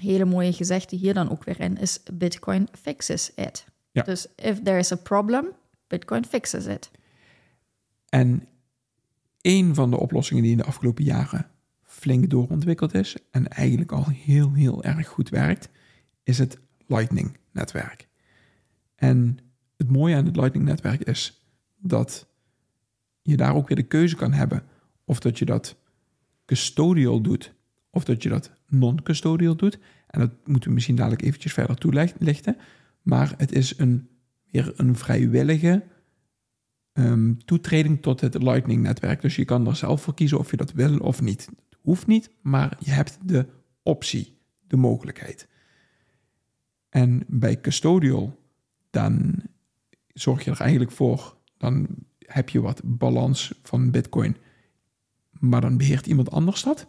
Hele 0.00 0.24
mooie 0.24 0.52
gezegde 0.52 0.96
hier 0.96 1.14
dan 1.14 1.30
ook 1.30 1.44
weer 1.44 1.60
in 1.60 1.76
is 1.76 2.02
Bitcoin 2.12 2.68
fixes 2.72 3.30
it. 3.34 3.64
Ja. 3.90 4.02
Dus 4.02 4.26
if 4.36 4.62
there 4.62 4.78
is 4.78 4.92
a 4.92 4.96
problem, 4.96 5.48
Bitcoin 5.86 6.24
fixes 6.24 6.66
it. 6.66 6.90
En 8.08 8.48
een 9.40 9.74
van 9.74 9.90
de 9.90 9.98
oplossingen 9.98 10.42
die 10.42 10.52
in 10.52 10.58
de 10.58 10.64
afgelopen 10.64 11.04
jaren 11.04 11.46
flink 11.82 12.30
doorontwikkeld 12.30 12.94
is 12.94 13.16
en 13.30 13.48
eigenlijk 13.48 13.92
al 13.92 14.08
heel, 14.08 14.52
heel 14.52 14.84
erg 14.84 15.08
goed 15.08 15.28
werkt, 15.28 15.68
is 16.22 16.38
het 16.38 16.58
Lightning-netwerk. 16.86 18.08
En 18.94 19.38
het 19.76 19.90
mooie 19.90 20.16
aan 20.16 20.26
het 20.26 20.36
Lightning-netwerk 20.36 21.00
is 21.00 21.44
dat 21.76 22.26
je 23.22 23.36
daar 23.36 23.54
ook 23.54 23.68
weer 23.68 23.76
de 23.76 23.82
keuze 23.82 24.16
kan 24.16 24.32
hebben 24.32 24.62
of 25.04 25.20
dat 25.20 25.38
je 25.38 25.44
dat 25.44 25.76
custodial 26.44 27.20
doet 27.20 27.54
of 27.90 28.04
dat 28.04 28.22
je 28.22 28.28
dat 28.28 28.50
non-custodial 28.70 29.56
doet. 29.56 29.78
En 30.06 30.20
dat 30.20 30.30
moeten 30.44 30.68
we 30.68 30.74
misschien 30.74 30.96
dadelijk 30.96 31.22
eventjes 31.22 31.52
verder 31.52 31.76
toelichten. 31.76 32.56
Maar 33.02 33.34
het 33.36 33.52
is 33.52 33.78
een, 33.78 34.08
weer 34.50 34.72
een 34.76 34.96
vrijwillige 34.96 35.84
ehm, 36.92 37.34
toetreding 37.44 38.02
tot 38.02 38.20
het 38.20 38.42
Lightning-netwerk. 38.42 39.20
Dus 39.20 39.36
je 39.36 39.44
kan 39.44 39.66
er 39.66 39.76
zelf 39.76 40.02
voor 40.02 40.14
kiezen 40.14 40.38
of 40.38 40.50
je 40.50 40.56
dat 40.56 40.72
wil 40.72 40.98
of 40.98 41.20
niet. 41.22 41.46
Het 41.46 41.78
hoeft 41.80 42.06
niet, 42.06 42.30
maar 42.40 42.76
je 42.78 42.90
hebt 42.90 43.18
de 43.22 43.46
optie, 43.82 44.38
de 44.66 44.76
mogelijkheid. 44.76 45.48
En 46.88 47.24
bij 47.26 47.60
custodial, 47.60 48.38
dan 48.90 49.42
zorg 50.08 50.44
je 50.44 50.50
er 50.50 50.60
eigenlijk 50.60 50.90
voor, 50.90 51.36
dan 51.56 51.86
heb 52.18 52.48
je 52.48 52.60
wat 52.60 52.80
balans 52.84 53.60
van 53.62 53.90
Bitcoin, 53.90 54.36
maar 55.30 55.60
dan 55.60 55.76
beheert 55.76 56.06
iemand 56.06 56.30
anders 56.30 56.62
dat. 56.62 56.88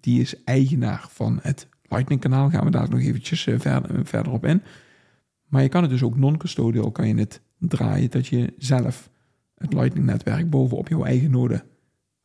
Die 0.00 0.20
is 0.20 0.44
eigenaar 0.44 1.06
van 1.10 1.38
het 1.42 1.68
Lightning-kanaal, 1.82 2.50
gaan 2.50 2.64
we 2.64 2.70
daar 2.70 2.90
nog 2.90 3.00
eventjes 3.00 3.46
eh, 3.46 3.58
verder, 3.58 3.94
eh, 3.94 4.00
verder 4.04 4.32
op 4.32 4.44
in. 4.44 4.62
Maar 5.46 5.62
je 5.62 5.68
kan 5.68 5.82
het 5.82 5.90
dus 5.90 6.02
ook 6.02 6.16
non-custodial, 6.16 6.90
kan 6.90 7.08
je 7.08 7.14
het 7.14 7.40
draaien 7.58 8.10
dat 8.10 8.26
je 8.26 8.54
zelf 8.58 9.10
het 9.54 9.72
Lightning-netwerk 9.72 10.50
bovenop 10.50 10.88
jouw 10.88 11.04
eigen 11.04 11.30
node 11.30 11.64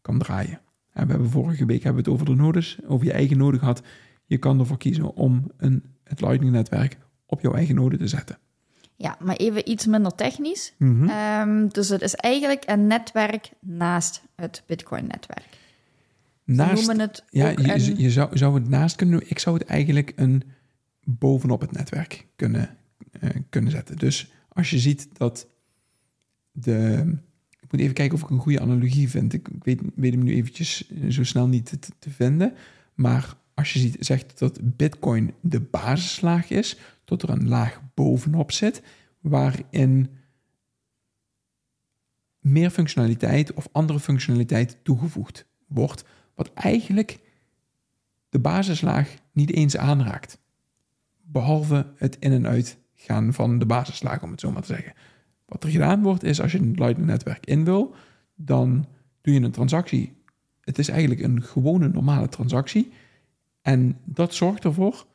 kan 0.02 0.20
draaien. 0.20 0.62
En 0.92 1.06
we 1.06 1.12
hebben 1.12 1.30
vorige 1.30 1.66
week 1.66 1.84
hebben 1.84 2.04
we 2.04 2.10
het 2.10 2.20
over 2.20 2.36
de 2.36 2.42
nodes, 2.42 2.80
over 2.88 3.06
je 3.06 3.12
eigen 3.12 3.38
node 3.38 3.60
gehad. 3.60 3.82
Je 4.26 4.38
kan 4.38 4.60
ervoor 4.60 4.78
kiezen 4.78 5.14
om 5.14 5.52
een, 5.58 5.84
het 6.04 6.22
Lightning-netwerk 6.22 6.98
op 7.26 7.42
jouw 7.42 7.54
eigen 7.54 7.76
node 7.76 7.98
te 7.98 8.08
zetten. 8.08 8.38
Ja, 8.96 9.18
maar 9.20 9.36
even 9.36 9.70
iets 9.70 9.86
minder 9.86 10.16
technisch. 10.16 10.74
Mhm. 10.78 11.10
Ehm, 11.10 11.68
dus 11.68 11.90
het 11.90 12.02
is 12.02 12.16
eigenlijk 12.16 12.64
een 12.66 12.88
netwerk 12.88 13.52
naast 13.60 14.22
het 14.36 14.64
Bitcoin-netwerk. 14.66 15.59
Naast, 16.56 16.86
noemen 16.88 17.00
het 17.00 17.24
ja, 17.30 17.50
je, 17.50 17.74
een- 17.74 17.98
je 17.98 18.12
zou, 18.12 18.38
zou 18.38 18.54
het 18.54 18.70
naast 18.70 18.96
kunnen 18.96 19.20
doen. 19.20 19.30
Ik 19.30 19.40
zou 19.40 19.58
het 19.58 19.68
eigenlijk 19.68 20.14
een 20.16 20.44
bovenop 21.04 21.62
het 21.62 21.72
netwerk 21.72 22.28
kunnen, 22.36 22.78
eh, 23.20 23.30
kunnen 23.50 23.72
zetten. 23.72 23.98
Dus 23.98 24.32
als 24.50 24.70
je 24.70 24.80
ziet 24.80 25.08
dat 25.18 25.48
de... 26.52 27.04
Ik 27.60 27.72
moet 27.72 27.82
even 27.82 27.94
kijken 27.94 28.16
of 28.18 28.24
ik 28.24 28.30
een 28.30 28.40
goede 28.40 28.60
analogie 28.60 29.10
vind. 29.10 29.34
Ik 29.34 29.48
ik 29.48 29.64
weet, 29.64 29.82
weet 29.96 30.14
hem 30.14 30.24
nu 30.24 30.34
eventjes 30.34 30.88
eh, 30.88 31.10
zo 31.10 31.24
snel 31.24 31.48
niet 31.48 31.66
te, 31.66 31.92
te 32.00 32.10
vinden. 32.10 32.54
Maar 32.94 33.36
als 33.54 33.74
je 33.74 33.80
ziet, 33.80 33.96
zegt 34.00 34.40
dat 34.40 34.60
bitcoin 34.78 35.34
de 35.42 35.60
basislaag 35.60 36.50
is... 36.50 36.78
tot 37.04 37.22
er 37.22 37.30
een 37.30 37.48
laag 37.48 37.82
bovenop 37.94 38.52
zit... 38.52 38.82
waarin 39.20 40.10
meer 42.40 42.70
functionaliteit 42.70 43.54
of 43.54 43.68
andere 43.72 44.00
functionaliteit 44.00 44.78
toegevoegd 44.84 45.46
wordt... 45.68 46.04
wat 46.40 46.54
eigenlijk 46.54 47.20
de 48.30 48.40
basislaag 48.40 49.16
niet 49.32 49.52
eens 49.52 49.78
aanraakt. 49.78 50.40
Behalve 51.22 51.94
het 51.96 52.18
in- 52.20 52.32
en 52.32 52.48
uitgaan 52.48 53.34
van 53.34 53.60
de 53.60 53.66
basislaag, 53.66 54.24
om 54.24 54.32
het 54.32 54.40
zo 54.40 54.52
maar 54.52 54.62
te 54.62 54.74
zeggen. 54.74 54.94
Wat 55.46 55.64
er 55.64 55.70
gedaan 55.70 56.02
wordt, 56.02 56.24
is 56.24 56.42
als 56.42 56.52
je 56.52 56.58
een 56.58 56.76
Lightning-netwerk 56.76 57.46
in 57.46 57.64
wil, 57.64 57.96
dan 58.36 58.86
doe 59.22 59.34
je 59.34 59.40
een 59.40 59.52
transactie. 59.52 60.14
Het 60.62 60.80
is 60.80 60.88
eigenlijk 60.88 61.22
een 61.22 61.44
gewone 61.44 61.88
normale 61.88 62.30
transactie. 62.30 62.92
En 63.62 63.98
dat 64.04 64.34
zorgt 64.34 64.64
ervoor 64.64 65.06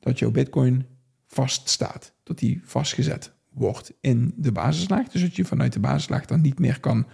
dat 0.00 0.18
jouw 0.18 0.30
Bitcoin 0.30 0.86
vaststaat. 1.26 2.12
Dat 2.22 2.38
die 2.38 2.60
vastgezet 2.64 3.32
wordt 3.50 3.92
in 4.00 4.34
de 4.36 4.52
basislaag. 4.52 5.08
Dus 5.08 5.20
dat 5.20 5.36
je 5.36 5.44
vanuit 5.44 5.72
de 5.72 5.80
basislaag 5.80 6.26
dan 6.26 6.40
niet 6.40 6.58
meer 6.58 6.80
kan 6.80 7.06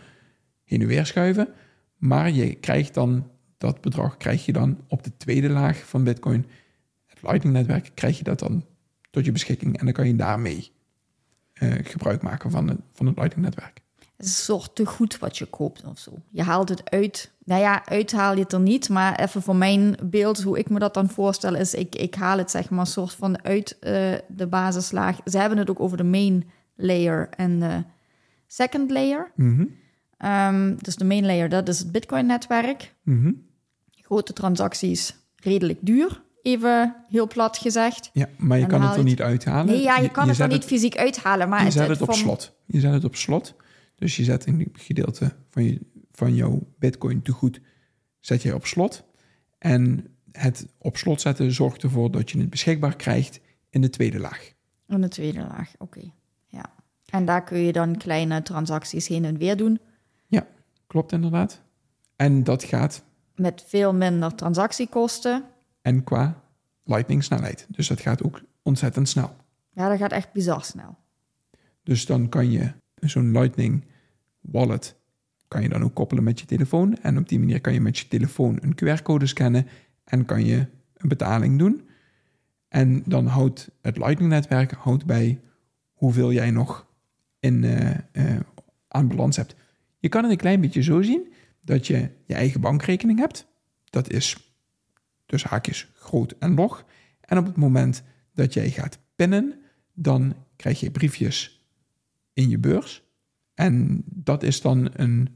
heen 0.64 0.80
en 0.80 0.86
weer 0.86 1.06
schuiven. 1.06 1.48
Maar 1.96 2.30
je 2.30 2.54
krijgt 2.54 2.94
dan 2.94 3.29
dat 3.60 3.80
bedrag 3.80 4.16
krijg 4.16 4.44
je 4.44 4.52
dan 4.52 4.78
op 4.88 5.02
de 5.02 5.16
tweede 5.16 5.48
laag 5.48 5.88
van 5.88 6.04
Bitcoin. 6.04 6.46
Het 7.06 7.22
Lightning-netwerk 7.22 7.90
krijg 7.94 8.18
je 8.18 8.24
dat 8.24 8.38
dan 8.38 8.64
tot 9.10 9.24
je 9.24 9.32
beschikking. 9.32 9.78
En 9.78 9.84
dan 9.84 9.94
kan 9.94 10.06
je 10.06 10.16
daarmee 10.16 10.72
eh, 11.52 11.72
gebruik 11.82 12.22
maken 12.22 12.50
van 12.50 12.68
het, 12.68 12.78
van 12.92 13.06
het 13.06 13.16
Lightning-netwerk. 13.16 13.80
Het 13.98 14.26
is 14.26 14.26
een 14.26 14.44
soort 14.44 14.74
te 14.74 14.86
goed 14.86 15.18
wat 15.18 15.38
je 15.38 15.46
koopt 15.46 15.84
of 15.84 15.98
zo. 15.98 16.12
Je 16.30 16.42
haalt 16.42 16.68
het 16.68 16.90
uit. 16.90 17.32
Nou 17.44 17.60
ja, 17.60 17.86
uithaal 17.86 18.34
je 18.34 18.42
het 18.42 18.52
er 18.52 18.60
niet. 18.60 18.88
Maar 18.88 19.20
even 19.20 19.42
voor 19.42 19.56
mijn 19.56 19.96
beeld, 20.02 20.42
hoe 20.42 20.58
ik 20.58 20.70
me 20.70 20.78
dat 20.78 20.94
dan 20.94 21.10
voorstel, 21.10 21.54
is 21.54 21.74
ik, 21.74 21.94
ik 21.94 22.14
haal 22.14 22.38
het 22.38 22.50
zeg 22.50 22.70
maar 22.70 22.86
soort 22.86 23.12
van 23.14 23.44
uit 23.44 23.78
eh, 23.78 24.14
de 24.28 24.46
basislaag. 24.46 25.18
Ze 25.24 25.38
hebben 25.38 25.58
het 25.58 25.70
ook 25.70 25.80
over 25.80 25.96
de 25.96 26.04
main 26.04 26.50
layer 26.74 27.28
en 27.36 27.60
de 27.60 27.82
second 28.46 28.90
layer. 28.90 29.32
Mhm, 29.34 29.64
Ehm, 30.20 30.74
dus 30.76 30.96
de 30.96 31.04
main 31.04 31.26
layer, 31.26 31.48
dat 31.48 31.68
is 31.68 31.78
het 31.78 31.92
Bitcoin-netwerk. 31.92 32.94
mhm. 33.02 33.32
Grote 34.10 34.32
transacties, 34.32 35.16
redelijk 35.36 35.78
duur. 35.82 36.22
Even 36.42 36.96
heel 37.08 37.26
plat 37.26 37.58
gezegd. 37.58 38.10
Ja, 38.12 38.28
maar 38.38 38.58
je 38.58 38.66
kan 38.66 38.82
het 38.82 38.96
er 38.96 39.02
niet 39.02 39.20
uithalen. 39.20 39.66
Nee, 39.66 39.82
ja, 39.82 39.96
je 39.98 40.10
kan 40.10 40.28
het 40.28 40.38
er 40.38 40.48
niet 40.48 40.64
fysiek 40.64 40.96
uithalen. 40.96 41.48
Maar 41.48 41.58
Je 41.58 41.64
het, 41.64 41.72
zet 41.72 41.82
het 41.88 41.90
het 41.90 42.00
op 42.08 42.14
van- 42.14 42.16
slot. 42.24 42.52
Je 42.66 42.80
zet 42.80 42.92
het 42.92 43.04
op 43.04 43.16
slot. 43.16 43.54
Dus 43.94 44.16
je 44.16 44.24
zet 44.24 44.46
een 44.46 44.68
gedeelte 44.72 45.32
van, 45.50 45.64
je, 45.64 45.80
van 46.12 46.34
jouw 46.34 46.66
bitcoin 46.78 47.22
te 47.22 47.32
goed 47.32 47.60
zet 48.20 48.42
je 48.42 48.54
op 48.54 48.66
slot. 48.66 49.04
En 49.58 50.06
het 50.32 50.66
op 50.78 50.96
slot 50.96 51.20
zetten 51.20 51.52
zorgt 51.52 51.82
ervoor 51.82 52.10
dat 52.10 52.30
je 52.30 52.38
het 52.38 52.50
beschikbaar 52.50 52.96
krijgt 52.96 53.40
in 53.70 53.80
de 53.80 53.90
tweede 53.90 54.18
laag. 54.18 54.52
In 54.88 55.00
de 55.00 55.08
tweede 55.08 55.38
laag, 55.40 55.72
oké. 55.78 56.00
Ja. 56.46 56.72
En 57.10 57.24
daar 57.24 57.44
kun 57.44 57.58
je 57.58 57.72
dan 57.72 57.96
kleine 57.96 58.42
transacties 58.42 59.08
heen 59.08 59.24
en 59.24 59.38
weer 59.38 59.56
doen. 59.56 59.80
Ja, 60.26 60.46
klopt 60.86 61.12
inderdaad. 61.12 61.62
En 62.16 62.44
dat 62.44 62.64
gaat 62.64 63.08
Met 63.40 63.64
veel 63.66 63.94
minder 63.94 64.34
transactiekosten. 64.34 65.44
en 65.82 66.04
qua 66.04 66.42
lightning 66.84 67.24
snelheid. 67.24 67.66
Dus 67.68 67.88
dat 67.88 68.00
gaat 68.00 68.22
ook 68.22 68.40
ontzettend 68.62 69.08
snel. 69.08 69.36
Ja, 69.70 69.88
dat 69.88 69.98
gaat 69.98 70.12
echt 70.12 70.32
bizar 70.32 70.64
snel. 70.64 70.96
Dus 71.82 72.06
dan 72.06 72.28
kan 72.28 72.50
je 72.50 72.72
zo'n 72.94 73.32
lightning 73.32 73.84
wallet 74.40 74.96
kan 75.48 75.62
je 75.62 75.68
dan 75.68 75.82
ook 75.82 75.94
koppelen 75.94 76.24
met 76.24 76.40
je 76.40 76.46
telefoon. 76.46 76.96
En 77.02 77.18
op 77.18 77.28
die 77.28 77.38
manier 77.38 77.60
kan 77.60 77.72
je 77.72 77.80
met 77.80 77.98
je 77.98 78.08
telefoon 78.08 78.58
een 78.60 78.74
QR-code 78.74 79.26
scannen 79.26 79.66
en 80.04 80.24
kan 80.24 80.44
je 80.44 80.66
een 80.96 81.08
betaling 81.08 81.58
doen. 81.58 81.88
En 82.68 83.02
dan 83.06 83.26
houdt 83.26 83.70
het 83.82 83.96
Lightning-netwerk 83.96 84.72
houdt 84.72 85.06
bij 85.06 85.40
hoeveel 85.92 86.32
jij 86.32 86.50
nog 86.50 86.86
in, 87.38 87.64
eh, 87.64 87.90
eh, 88.12 88.40
aan 88.88 89.08
balans 89.08 89.36
hebt. 89.36 89.54
Je 89.98 90.08
kan 90.08 90.22
het 90.22 90.32
een 90.32 90.38
klein 90.38 90.60
beetje 90.60 90.82
zo 90.82 91.02
zien 91.02 91.29
dat 91.60 91.86
je 91.86 92.10
je 92.26 92.34
eigen 92.34 92.60
bankrekening 92.60 93.18
hebt. 93.18 93.46
Dat 93.84 94.10
is 94.10 94.54
tussen 95.26 95.50
haakjes 95.50 95.90
groot 95.94 96.34
en 96.38 96.54
log. 96.54 96.84
En 97.20 97.38
op 97.38 97.46
het 97.46 97.56
moment 97.56 98.02
dat 98.34 98.54
jij 98.54 98.70
gaat 98.70 98.98
pinnen, 99.16 99.54
dan 99.92 100.34
krijg 100.56 100.80
je 100.80 100.90
briefjes 100.90 101.66
in 102.32 102.48
je 102.48 102.58
beurs. 102.58 103.02
En 103.54 104.02
dat 104.06 104.42
is 104.42 104.60
dan 104.60 104.90
een, 104.92 105.28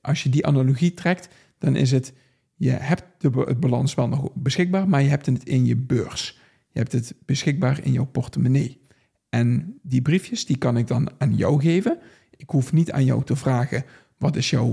als 0.00 0.22
je 0.22 0.28
die 0.28 0.46
analogie 0.46 0.94
trekt, 0.94 1.28
dan 1.58 1.76
is 1.76 1.90
het, 1.90 2.12
je 2.54 2.70
hebt 2.70 3.04
de, 3.18 3.30
het 3.46 3.60
balans 3.60 3.94
wel 3.94 4.08
nog 4.08 4.32
beschikbaar, 4.34 4.88
maar 4.88 5.02
je 5.02 5.08
hebt 5.08 5.26
het 5.26 5.44
in 5.44 5.64
je 5.64 5.76
beurs. 5.76 6.40
Je 6.68 6.78
hebt 6.78 6.92
het 6.92 7.14
beschikbaar 7.24 7.84
in 7.84 7.92
jouw 7.92 8.06
portemonnee. 8.06 8.80
En 9.28 9.78
die 9.82 10.02
briefjes, 10.02 10.46
die 10.46 10.58
kan 10.58 10.76
ik 10.76 10.86
dan 10.86 11.10
aan 11.18 11.36
jou 11.36 11.60
geven. 11.60 11.98
Ik 12.36 12.50
hoef 12.50 12.72
niet 12.72 12.92
aan 12.92 13.04
jou 13.04 13.24
te 13.24 13.36
vragen, 13.36 13.84
wat 14.22 14.36
is 14.36 14.50
jouw, 14.50 14.72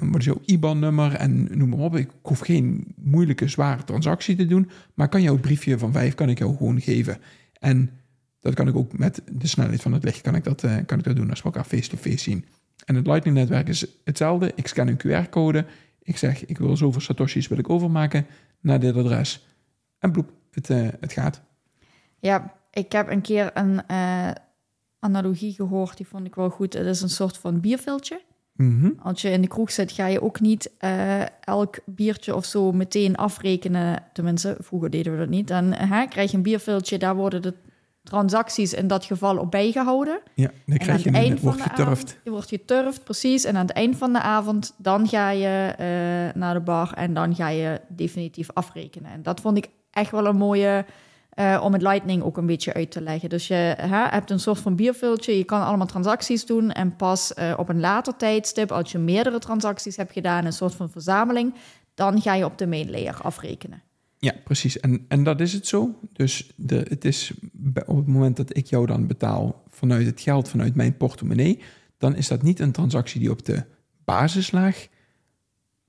wat 0.00 0.18
is 0.18 0.24
jouw 0.24 0.40
IBAN-nummer 0.44 1.14
en 1.14 1.58
noem 1.58 1.68
maar 1.68 1.78
op. 1.78 1.96
Ik 1.96 2.10
hoef 2.22 2.38
geen 2.38 2.94
moeilijke, 2.96 3.48
zware 3.48 3.84
transactie 3.84 4.36
te 4.36 4.46
doen, 4.46 4.70
maar 4.94 5.08
kan 5.08 5.22
jouw 5.22 5.38
briefje 5.38 5.78
van 5.78 5.92
vijf 5.92 6.14
kan 6.14 6.28
ik 6.28 6.38
jou 6.38 6.56
gewoon 6.56 6.80
geven. 6.80 7.18
En 7.52 7.90
dat 8.40 8.54
kan 8.54 8.68
ik 8.68 8.76
ook 8.76 8.98
met 8.98 9.22
de 9.32 9.46
snelheid 9.46 9.82
van 9.82 9.92
het 9.92 10.04
licht 10.04 10.20
kan 10.20 10.34
ik 10.34 10.44
dat, 10.44 10.62
uh, 10.62 10.76
kan 10.86 10.98
ik 10.98 11.04
dat 11.04 11.16
doen 11.16 11.30
als 11.30 11.38
we 11.38 11.44
elkaar 11.44 11.64
face-to-face 11.64 12.18
zien. 12.18 12.44
En 12.84 12.94
het 12.94 13.06
Lightning-netwerk 13.06 13.68
is 13.68 13.86
hetzelfde. 14.04 14.52
Ik 14.54 14.66
scan 14.66 14.88
een 14.88 15.00
QR-code. 15.06 15.64
Ik 16.02 16.16
zeg, 16.16 16.46
ik 16.46 16.58
wil 16.58 16.76
zoveel 16.76 17.00
satoshis 17.00 17.48
wil 17.48 17.58
ik 17.58 17.68
overmaken 17.68 18.26
naar 18.60 18.80
dit 18.80 18.96
adres. 18.96 19.46
En 19.98 20.12
bloep, 20.12 20.32
het, 20.50 20.70
uh, 20.70 20.88
het 21.00 21.12
gaat. 21.12 21.42
Ja, 22.18 22.54
ik 22.70 22.92
heb 22.92 23.10
een 23.10 23.20
keer 23.20 23.50
een 23.54 23.82
analogie 24.98 25.52
gehoord, 25.52 25.96
die 25.96 26.06
vond 26.06 26.26
ik 26.26 26.34
wel 26.34 26.50
goed. 26.50 26.72
Het 26.72 26.86
is 26.86 27.00
een 27.00 27.08
soort 27.08 27.38
van 27.38 27.60
bierviltje. 27.60 28.20
Mm 28.60 28.80
-hmm. 28.80 28.94
Als 29.02 29.22
je 29.22 29.30
in 29.30 29.40
de 29.40 29.48
kroeg 29.48 29.70
zit, 29.70 29.92
ga 29.92 30.06
je 30.06 30.22
ook 30.22 30.40
niet 30.40 30.70
uh, 30.80 31.22
elk 31.40 31.78
biertje 31.86 32.34
of 32.34 32.44
zo 32.44 32.72
meteen 32.72 33.16
afrekenen. 33.16 34.02
Tenminste, 34.12 34.56
vroeger 34.58 34.90
deden 34.90 35.12
we 35.12 35.18
dat 35.18 35.28
niet. 35.28 35.48
Dan 35.48 35.64
uh, 35.64 36.02
krijg 36.08 36.30
je 36.30 36.36
een 36.36 36.42
bierviltje, 36.42 36.98
daar 36.98 37.16
worden 37.16 37.42
de 37.42 37.54
transacties 38.02 38.74
in 38.74 38.86
dat 38.86 39.04
geval 39.04 39.36
op 39.36 39.50
bijgehouden. 39.50 40.20
Ja, 40.34 40.50
dan 40.66 40.78
krijg 40.78 41.02
je 41.02 41.10
een, 41.12 41.38
word 41.40 41.60
geturfd. 41.60 42.18
Je 42.24 42.30
wordt 42.30 42.48
geturfd, 42.48 43.04
precies. 43.04 43.44
En 43.44 43.56
aan 43.56 43.66
het 43.66 43.76
eind 43.76 43.96
van 43.96 44.12
de 44.12 44.20
avond, 44.20 44.74
dan 44.76 45.08
ga 45.08 45.30
je 45.30 45.74
uh, 45.80 46.40
naar 46.40 46.54
de 46.54 46.60
bar 46.60 46.92
en 46.92 47.14
dan 47.14 47.34
ga 47.34 47.48
je 47.48 47.80
definitief 47.88 48.48
afrekenen. 48.52 49.10
En 49.10 49.22
dat 49.22 49.40
vond 49.40 49.56
ik 49.56 49.68
echt 49.90 50.10
wel 50.10 50.26
een 50.26 50.36
mooie... 50.36 50.84
Uh, 51.40 51.60
om 51.64 51.72
het 51.72 51.82
Lightning 51.82 52.22
ook 52.22 52.36
een 52.36 52.46
beetje 52.46 52.72
uit 52.72 52.90
te 52.90 53.00
leggen. 53.00 53.28
Dus 53.28 53.48
je 53.48 53.74
hè, 53.76 54.08
hebt 54.08 54.30
een 54.30 54.40
soort 54.40 54.58
van 54.58 54.76
bierviltje, 54.76 55.38
je 55.38 55.44
kan 55.44 55.62
allemaal 55.62 55.86
transacties 55.86 56.46
doen 56.46 56.72
en 56.72 56.96
pas 56.96 57.32
uh, 57.38 57.54
op 57.56 57.68
een 57.68 57.80
later 57.80 58.16
tijdstip, 58.16 58.72
als 58.72 58.92
je 58.92 58.98
meerdere 58.98 59.38
transacties 59.38 59.96
hebt 59.96 60.12
gedaan, 60.12 60.44
een 60.44 60.52
soort 60.52 60.74
van 60.74 60.90
verzameling, 60.90 61.54
dan 61.94 62.20
ga 62.20 62.34
je 62.34 62.44
op 62.44 62.58
de 62.58 62.66
main 62.66 62.90
layer 62.90 63.20
afrekenen. 63.22 63.82
Ja, 64.18 64.32
precies. 64.44 64.80
En, 64.80 65.04
en 65.08 65.24
dat 65.24 65.40
is 65.40 65.52
het 65.52 65.66
zo. 65.66 65.98
Dus 66.12 66.52
de, 66.56 66.86
het 66.88 67.04
is 67.04 67.32
op 67.86 67.96
het 67.96 68.06
moment 68.06 68.36
dat 68.36 68.56
ik 68.56 68.66
jou 68.66 68.86
dan 68.86 69.06
betaal 69.06 69.62
vanuit 69.68 70.06
het 70.06 70.20
geld, 70.20 70.48
vanuit 70.48 70.74
mijn 70.74 70.96
portemonnee, 70.96 71.60
dan 71.98 72.16
is 72.16 72.28
dat 72.28 72.42
niet 72.42 72.60
een 72.60 72.72
transactie 72.72 73.20
die 73.20 73.30
op 73.30 73.44
de 73.44 73.64
basislaag 74.04 74.88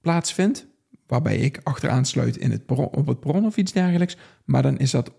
plaatsvindt, 0.02 0.68
waarbij 1.08 1.38
ik 1.38 1.60
achteraan 1.64 2.06
sluit 2.06 2.38
in 2.38 2.52
het 2.52 2.66
bron, 2.66 2.86
op 2.86 3.08
het 3.08 3.20
bron 3.20 3.46
of 3.46 3.58
iets 3.58 3.72
dergelijks, 3.72 4.18
maar 4.46 4.62
dan 4.62 4.78
is 4.78 4.92
dat 4.92 5.12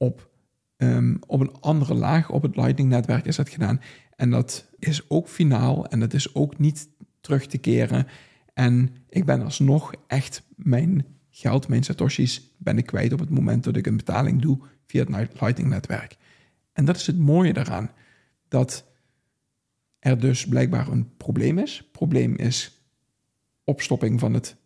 op, 0.00 0.30
um, 0.76 1.18
op 1.26 1.40
een 1.40 1.60
andere 1.60 1.94
laag, 1.94 2.30
op 2.30 2.42
het 2.42 2.56
Lightning-netwerk 2.56 3.24
is 3.24 3.36
dat 3.36 3.48
gedaan. 3.48 3.80
En 4.16 4.30
dat 4.30 4.68
is 4.78 5.10
ook 5.10 5.28
finaal 5.28 5.86
en 5.86 6.00
dat 6.00 6.12
is 6.12 6.34
ook 6.34 6.58
niet 6.58 6.88
terug 7.20 7.46
te 7.46 7.58
keren. 7.58 8.06
En 8.54 8.96
ik 9.08 9.24
ben 9.24 9.42
alsnog 9.42 9.92
echt 10.06 10.42
mijn 10.56 11.06
geld, 11.30 11.68
mijn 11.68 11.82
satoshis, 11.82 12.54
ben 12.58 12.78
ik 12.78 12.86
kwijt 12.86 13.12
op 13.12 13.18
het 13.18 13.30
moment 13.30 13.64
dat 13.64 13.76
ik 13.76 13.86
een 13.86 13.96
betaling 13.96 14.42
doe 14.42 14.58
via 14.86 15.04
het 15.04 15.40
Lightning-netwerk. 15.40 16.16
En 16.72 16.84
dat 16.84 16.96
is 16.96 17.06
het 17.06 17.18
mooie 17.18 17.52
daaraan, 17.52 17.90
dat 18.48 18.86
er 19.98 20.20
dus 20.20 20.46
blijkbaar 20.46 20.88
een 20.88 21.16
probleem 21.16 21.58
is. 21.58 21.88
Probleem 21.92 22.36
is 22.36 22.84
opstopping 23.64 24.20
van, 24.20 24.34
het, 24.34 24.56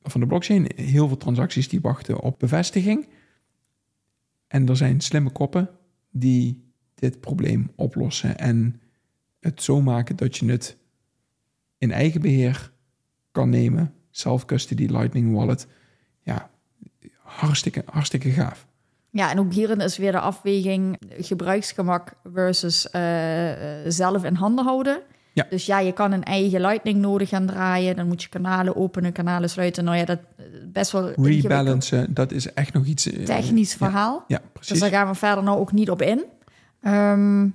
van 0.00 0.20
de 0.20 0.26
blockchain. 0.26 0.70
Heel 0.76 1.08
veel 1.08 1.16
transacties 1.16 1.68
die 1.68 1.80
wachten 1.80 2.20
op 2.20 2.38
bevestiging. 2.38 3.08
En 4.50 4.68
er 4.68 4.76
zijn 4.76 5.00
slimme 5.00 5.30
koppen 5.30 5.70
die 6.10 6.72
dit 6.94 7.20
probleem 7.20 7.70
oplossen 7.76 8.38
en 8.38 8.80
het 9.40 9.62
zo 9.62 9.80
maken 9.80 10.16
dat 10.16 10.36
je 10.36 10.50
het 10.50 10.76
in 11.78 11.92
eigen 11.92 12.20
beheer 12.20 12.72
kan 13.32 13.48
nemen. 13.48 13.94
Self-custody, 14.10 14.86
Lightning 14.86 15.34
Wallet. 15.34 15.66
Ja, 16.20 16.50
hartstikke, 17.22 17.82
hartstikke 17.86 18.30
gaaf. 18.30 18.66
Ja, 19.10 19.30
en 19.30 19.38
ook 19.38 19.52
hierin 19.52 19.80
is 19.80 19.96
weer 19.96 20.12
de 20.12 20.20
afweging 20.20 20.96
gebruiksgemak 21.08 22.12
versus 22.24 22.86
uh, 22.86 23.52
zelf 23.86 24.24
in 24.24 24.34
handen 24.34 24.64
houden. 24.64 25.02
Ja. 25.32 25.46
Dus 25.50 25.66
ja, 25.66 25.78
je 25.78 25.92
kan 25.92 26.12
een 26.12 26.24
eigen 26.24 26.60
Lightning 26.60 26.98
nodig 26.98 27.28
gaan 27.28 27.46
draaien. 27.46 27.96
Dan 27.96 28.06
moet 28.06 28.22
je 28.22 28.28
kanalen 28.28 28.76
openen, 28.76 29.12
kanalen 29.12 29.50
sluiten. 29.50 29.84
Nou 29.84 29.96
ja, 29.96 30.04
dat 30.04 30.18
best 30.72 30.92
wel... 30.92 31.12
Rebalancen, 31.22 32.14
dat 32.14 32.32
is 32.32 32.52
echt 32.52 32.72
nog 32.72 32.86
iets... 32.86 33.06
Uh, 33.06 33.24
Technisch 33.24 33.74
verhaal. 33.74 34.24
Ja, 34.26 34.40
ja, 34.42 34.48
precies. 34.52 34.70
Dus 34.70 34.80
daar 34.80 34.90
gaan 34.90 35.08
we 35.08 35.14
verder 35.14 35.44
nou 35.44 35.58
ook 35.58 35.72
niet 35.72 35.90
op 35.90 36.02
in. 36.02 36.24
Um, 36.82 37.54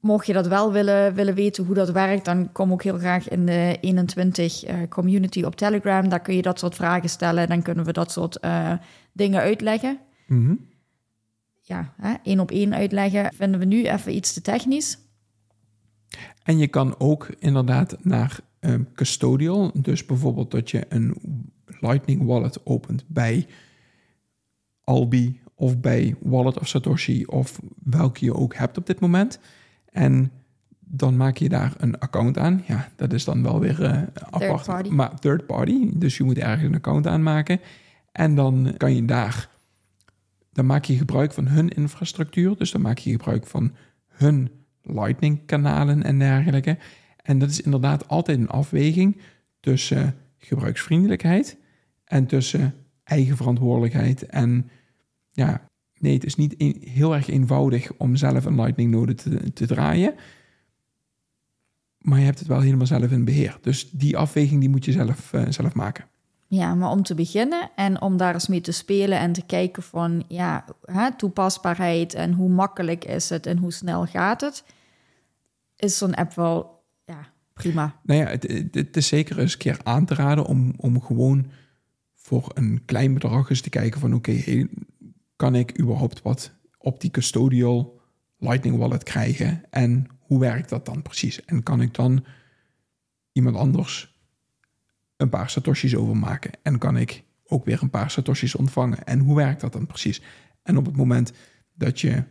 mocht 0.00 0.26
je 0.26 0.32
dat 0.32 0.46
wel 0.46 0.72
willen, 0.72 1.14
willen 1.14 1.34
weten 1.34 1.64
hoe 1.64 1.74
dat 1.74 1.90
werkt... 1.90 2.24
dan 2.24 2.52
kom 2.52 2.72
ook 2.72 2.82
heel 2.82 2.98
graag 2.98 3.28
in 3.28 3.46
de 3.46 3.78
21 3.80 4.68
uh, 4.68 4.76
community 4.88 5.42
op 5.42 5.56
Telegram. 5.56 6.08
Daar 6.08 6.20
kun 6.20 6.36
je 6.36 6.42
dat 6.42 6.58
soort 6.58 6.74
vragen 6.74 7.08
stellen. 7.08 7.48
Dan 7.48 7.62
kunnen 7.62 7.84
we 7.84 7.92
dat 7.92 8.12
soort 8.12 8.38
uh, 8.44 8.72
dingen 9.12 9.40
uitleggen. 9.40 9.98
Mm 10.26 10.46
-hmm. 10.46 10.72
Ja, 11.60 11.92
hè, 12.00 12.14
één 12.22 12.40
op 12.40 12.50
één 12.50 12.74
uitleggen 12.74 13.32
vinden 13.34 13.60
we 13.60 13.66
nu 13.66 13.84
even 13.86 14.14
iets 14.14 14.32
te 14.32 14.40
technisch. 14.40 14.98
En 16.42 16.58
je 16.58 16.66
kan 16.66 16.94
ook 16.98 17.28
inderdaad 17.38 17.96
naar 18.04 18.40
um, 18.60 18.88
custodial, 18.94 19.70
dus 19.74 20.06
bijvoorbeeld 20.06 20.50
dat 20.50 20.70
je 20.70 20.86
een 20.88 21.16
Lightning 21.80 22.24
wallet 22.24 22.66
opent 22.66 23.04
bij 23.06 23.46
Albi 24.84 25.40
of 25.54 25.80
bij 25.80 26.16
Wallet 26.20 26.58
of 26.58 26.68
Satoshi 26.68 27.24
of 27.24 27.60
welke 27.84 28.24
je 28.24 28.34
ook 28.34 28.54
hebt 28.54 28.78
op 28.78 28.86
dit 28.86 29.00
moment. 29.00 29.38
En 29.90 30.30
dan 30.78 31.16
maak 31.16 31.36
je 31.36 31.48
daar 31.48 31.74
een 31.78 31.98
account 31.98 32.38
aan. 32.38 32.62
Ja, 32.66 32.88
dat 32.96 33.12
is 33.12 33.24
dan 33.24 33.42
wel 33.42 33.60
weer 33.60 33.80
uh, 33.80 34.02
apart. 34.30 34.66
Party. 34.66 34.88
Maar 34.88 35.18
third 35.18 35.46
party. 35.46 35.90
Dus 35.94 36.16
je 36.16 36.24
moet 36.24 36.38
ergens 36.38 36.68
een 36.68 36.74
account 36.74 37.06
aanmaken. 37.06 37.60
En 38.12 38.34
dan 38.34 38.74
kan 38.76 38.94
je 38.94 39.04
daar, 39.04 39.48
dan 40.52 40.66
maak 40.66 40.84
je 40.84 40.96
gebruik 40.96 41.32
van 41.32 41.46
hun 41.46 41.68
infrastructuur. 41.68 42.56
Dus 42.56 42.70
dan 42.70 42.80
maak 42.80 42.98
je 42.98 43.10
gebruik 43.10 43.46
van 43.46 43.72
hun 44.08 44.50
Lightning-kanalen 44.84 46.02
en 46.02 46.18
dergelijke. 46.18 46.78
En 47.22 47.38
dat 47.38 47.50
is 47.50 47.60
inderdaad 47.60 48.08
altijd 48.08 48.38
een 48.38 48.48
afweging 48.48 49.20
tussen 49.60 50.14
gebruiksvriendelijkheid 50.38 51.58
en 52.04 52.26
tussen 52.26 52.74
eigen 53.04 53.36
verantwoordelijkheid. 53.36 54.26
En 54.26 54.70
ja, 55.32 55.68
nee, 55.98 56.14
het 56.14 56.24
is 56.24 56.34
niet 56.34 56.54
heel 56.80 57.14
erg 57.14 57.28
eenvoudig 57.28 57.92
om 57.96 58.16
zelf 58.16 58.44
een 58.44 58.60
Lightning-node 58.60 59.14
te, 59.14 59.52
te 59.52 59.66
draaien. 59.66 60.14
Maar 61.98 62.18
je 62.18 62.24
hebt 62.24 62.38
het 62.38 62.48
wel 62.48 62.60
helemaal 62.60 62.86
zelf 62.86 63.10
in 63.10 63.24
beheer. 63.24 63.58
Dus 63.60 63.90
die 63.90 64.16
afweging 64.16 64.60
die 64.60 64.68
moet 64.68 64.84
je 64.84 64.92
zelf, 64.92 65.32
uh, 65.32 65.42
zelf 65.48 65.74
maken. 65.74 66.04
Ja, 66.46 66.74
maar 66.74 66.90
om 66.90 67.02
te 67.02 67.14
beginnen 67.14 67.70
en 67.74 68.00
om 68.00 68.16
daar 68.16 68.34
eens 68.34 68.48
mee 68.48 68.60
te 68.60 68.72
spelen 68.72 69.18
en 69.18 69.32
te 69.32 69.46
kijken 69.46 69.82
van 69.82 70.24
ja, 70.28 70.64
hè, 70.82 71.16
toepasbaarheid 71.16 72.14
en 72.14 72.32
hoe 72.32 72.48
makkelijk 72.48 73.04
is 73.04 73.28
het 73.28 73.46
en 73.46 73.58
hoe 73.58 73.72
snel 73.72 74.06
gaat 74.06 74.40
het, 74.40 74.64
is 75.76 75.98
zo'n 75.98 76.14
app 76.14 76.34
wel 76.34 76.84
ja, 77.04 77.32
prima. 77.52 78.00
Nou 78.02 78.20
ja, 78.20 78.26
het, 78.26 78.68
het, 78.72 78.96
is 78.96 79.06
zeker 79.06 79.38
eens 79.38 79.52
een 79.52 79.58
keer 79.58 79.80
aan 79.82 80.04
te 80.04 80.14
raden 80.14 80.44
om, 80.44 80.74
om 80.76 81.02
gewoon 81.02 81.50
voor 82.14 82.50
een 82.54 82.82
klein 82.84 83.14
bedrag 83.14 83.50
eens 83.50 83.60
te 83.60 83.70
kijken 83.70 84.00
van 84.00 84.14
oké, 84.14 84.66
kan 85.36 85.54
ik 85.54 85.80
überhaupt 85.80 86.22
wat 86.22 86.52
op 86.78 87.00
die 87.00 87.10
custodial 87.10 88.00
Lightning 88.38 88.76
Wallet 88.76 89.02
krijgen 89.02 89.62
en 89.70 90.06
hoe 90.20 90.40
werkt 90.40 90.68
dat 90.68 90.86
dan 90.86 91.02
precies? 91.02 91.44
En 91.44 91.62
kan 91.62 91.80
ik 91.80 91.94
dan 91.94 92.24
iemand 93.32 93.56
anders 93.56 94.13
een 95.16 95.28
paar 95.28 95.50
satoshis 95.50 95.96
overmaken. 95.96 96.50
En 96.62 96.78
kan 96.78 96.96
ik 96.96 97.24
ook 97.46 97.64
weer 97.64 97.82
een 97.82 97.90
paar 97.90 98.10
satoshis 98.10 98.54
ontvangen. 98.54 99.04
En 99.04 99.18
hoe 99.18 99.36
werkt 99.36 99.60
dat 99.60 99.72
dan 99.72 99.86
precies? 99.86 100.22
En 100.62 100.76
op 100.76 100.86
het 100.86 100.96
moment 100.96 101.32
dat 101.74 102.00
je 102.00 102.22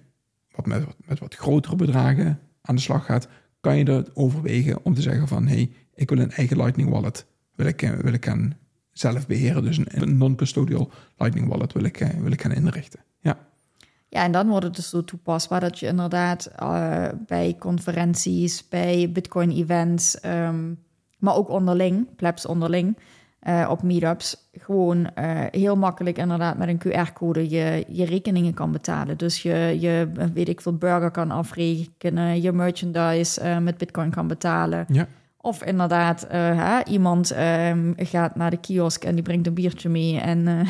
wat 0.52 0.66
met, 0.66 0.86
met 0.98 1.20
wat 1.20 1.36
grotere 1.36 1.76
bedragen 1.76 2.40
aan 2.62 2.76
de 2.76 2.82
slag 2.82 3.06
gaat, 3.06 3.28
kan 3.60 3.78
je 3.78 3.86
er 3.86 4.10
overwegen 4.14 4.86
om 4.86 4.94
te 4.94 5.02
zeggen 5.02 5.28
van 5.28 5.48
hé, 5.48 5.56
hey, 5.56 5.72
ik 5.94 6.10
wil 6.10 6.20
een 6.20 6.32
eigen 6.32 6.58
Lightning 6.58 6.90
Wallet. 6.90 7.26
Wil 7.56 7.66
ik, 7.66 7.82
wil 8.02 8.14
ik 8.14 8.26
gaan 8.26 8.58
zelf 8.92 9.28
beheren. 9.28 9.64
Dus 9.64 9.80
een 9.86 10.18
non-custodial 10.18 10.92
Lightning 11.18 11.48
Wallet 11.48 11.74
wil 11.74 11.84
ik, 11.84 11.98
wil 11.98 12.32
ik 12.32 12.42
gaan 12.42 12.52
inrichten. 12.52 13.00
Ja. 13.20 13.38
Ja, 14.10 14.24
en 14.24 14.32
dan 14.32 14.48
wordt 14.48 14.66
het 14.66 14.76
dus 14.76 14.90
zo 14.90 15.04
toepasbaar 15.04 15.60
dat 15.60 15.80
je 15.80 15.88
inderdaad 15.88 16.52
uh, 16.62 17.08
bij 17.28 17.56
conferenties, 17.60 18.68
bij 18.68 19.12
Bitcoin-events, 19.12 20.26
um, 20.26 20.80
maar 21.24 21.36
ook 21.36 21.50
onderling, 21.50 22.16
plebs 22.16 22.46
onderling, 22.46 22.98
eh, 23.40 23.68
op 23.70 23.84
meetups 23.84 24.50
gewoon 24.54 25.14
eh, 25.14 25.42
heel 25.52 25.76
makkelijk 25.76 26.18
inderdaad 26.18 26.58
met 26.58 26.68
een 26.68 26.82
QR-code 26.88 27.50
je, 27.50 27.86
je 27.88 28.06
rekeningen 28.06 28.54
kan 28.54 28.72
betalen. 28.72 29.18
Dus 29.18 29.42
je, 29.42 29.78
je, 29.80 30.10
weet 30.34 30.50
ik 30.50 30.62
veel, 30.62 30.78
burger 30.78 31.12
kan 31.12 31.32
afrekenen, 31.32 32.42
je 32.42 32.52
merchandise 32.52 33.42
eh, 33.42 33.58
met 33.58 33.78
bitcoin 33.78 34.10
kan 34.10 34.28
betalen. 34.28 34.86
Ja. 34.88 35.08
Of 35.38 35.64
inderdaad, 35.64 36.26
hè, 36.30 36.84
iemand 36.84 37.32
ehm, 37.32 37.94
gaat 37.96 38.36
naar 38.36 38.50
de 38.50 38.58
kiosk 38.58 39.04
en 39.04 39.14
die 39.16 39.24
brengt 39.24 39.48
een 39.48 39.54
biertje 39.54 39.90
mee 39.90 40.20
en 40.20 40.68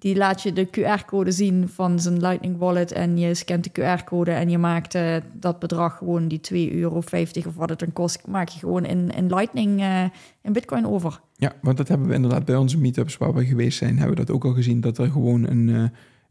die 0.00 0.16
laat 0.16 0.42
je 0.42 0.52
de 0.52 0.66
QR-code 0.66 1.32
zien 1.32 1.68
van 1.68 2.00
zijn 2.00 2.20
Lightning 2.20 2.58
Wallet 2.58 2.92
en 2.92 3.18
je 3.18 3.34
scant 3.34 3.64
de 3.64 3.70
QR-code 3.70 4.30
en 4.30 4.50
je 4.50 4.58
maakt 4.58 4.94
uh, 4.94 5.16
dat 5.32 5.58
bedrag 5.58 5.96
gewoon, 5.96 6.28
die 6.28 6.40
2,50 6.68 6.72
euro 6.72 6.96
of 6.96 7.54
wat 7.54 7.68
het 7.68 7.78
dan 7.78 7.92
kost, 7.92 8.26
maak 8.26 8.48
je 8.48 8.58
gewoon 8.58 8.84
in, 8.84 9.10
in 9.10 9.26
Lightning, 9.26 9.80
uh, 9.80 10.04
in 10.42 10.52
Bitcoin 10.52 10.86
over. 10.86 11.20
Ja, 11.36 11.52
want 11.62 11.76
dat 11.76 11.88
hebben 11.88 12.08
we 12.08 12.14
inderdaad 12.14 12.44
bij 12.44 12.56
onze 12.56 12.78
meetups 12.78 13.16
waar 13.16 13.34
we 13.34 13.46
geweest 13.46 13.78
zijn, 13.78 13.98
hebben 13.98 14.16
we 14.16 14.24
dat 14.24 14.34
ook 14.34 14.44
al 14.44 14.52
gezien, 14.52 14.80
dat 14.80 14.98
er 14.98 15.10
gewoon 15.10 15.46
een, 15.46 15.68
uh, 15.68 15.84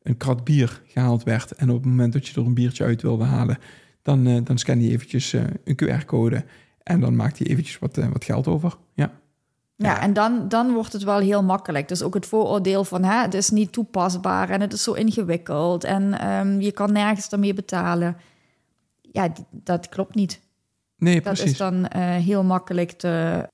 een 0.04 0.18
krat 0.18 0.44
bier 0.44 0.82
gehaald 0.86 1.24
werd. 1.24 1.52
En 1.52 1.70
op 1.70 1.76
het 1.76 1.86
moment 1.86 2.14
dat 2.14 2.28
je 2.28 2.42
er 2.42 2.48
een 2.48 2.54
biertje 2.54 2.84
uit 2.84 3.02
wilde 3.02 3.24
halen, 3.24 3.58
dan, 4.02 4.44
dan 4.44 4.58
scan 4.58 4.82
je 4.82 4.90
eventjes 4.90 5.34
een 5.34 5.76
QR-code 5.84 6.46
en 6.84 7.00
dan 7.00 7.16
maakt 7.16 7.38
hij 7.38 7.48
eventjes 7.48 7.80
wat, 7.80 7.96
wat 7.96 8.24
geld 8.24 8.48
over. 8.48 8.78
Ja. 8.94 9.12
Ja, 9.88 10.02
en 10.02 10.14
dan, 10.14 10.48
dan 10.48 10.74
wordt 10.74 10.94
het 10.94 11.04
wel 11.04 11.20
heel 11.20 11.44
makkelijk. 11.44 11.88
Dus 11.88 12.02
ook 12.02 12.14
het 12.14 12.26
vooroordeel 12.26 12.84
van 12.84 13.04
hè, 13.04 13.22
het 13.22 13.34
is 13.34 13.50
niet 13.50 13.72
toepasbaar 13.72 14.50
en 14.50 14.62
het 14.62 14.74
is 14.74 14.84
zo 14.84 14.94
ingewikkeld 14.94 15.84
en 15.84 16.30
um, 16.30 16.62
je 16.62 16.72
kan 16.72 16.92
nergens 16.92 17.30
ermee 17.30 17.54
betalen. 17.54 18.18
Ja, 19.02 19.32
dat 19.52 19.90
klopt 19.90 20.16
niet. 20.16 20.40
Nee, 20.98 21.14
dat 21.14 21.24
precies. 21.24 21.52
is 21.52 21.58
dan 21.58 21.76
uh, 21.76 22.16
heel 22.16 22.44
makkelijk 22.44 22.92
te... 22.92 23.48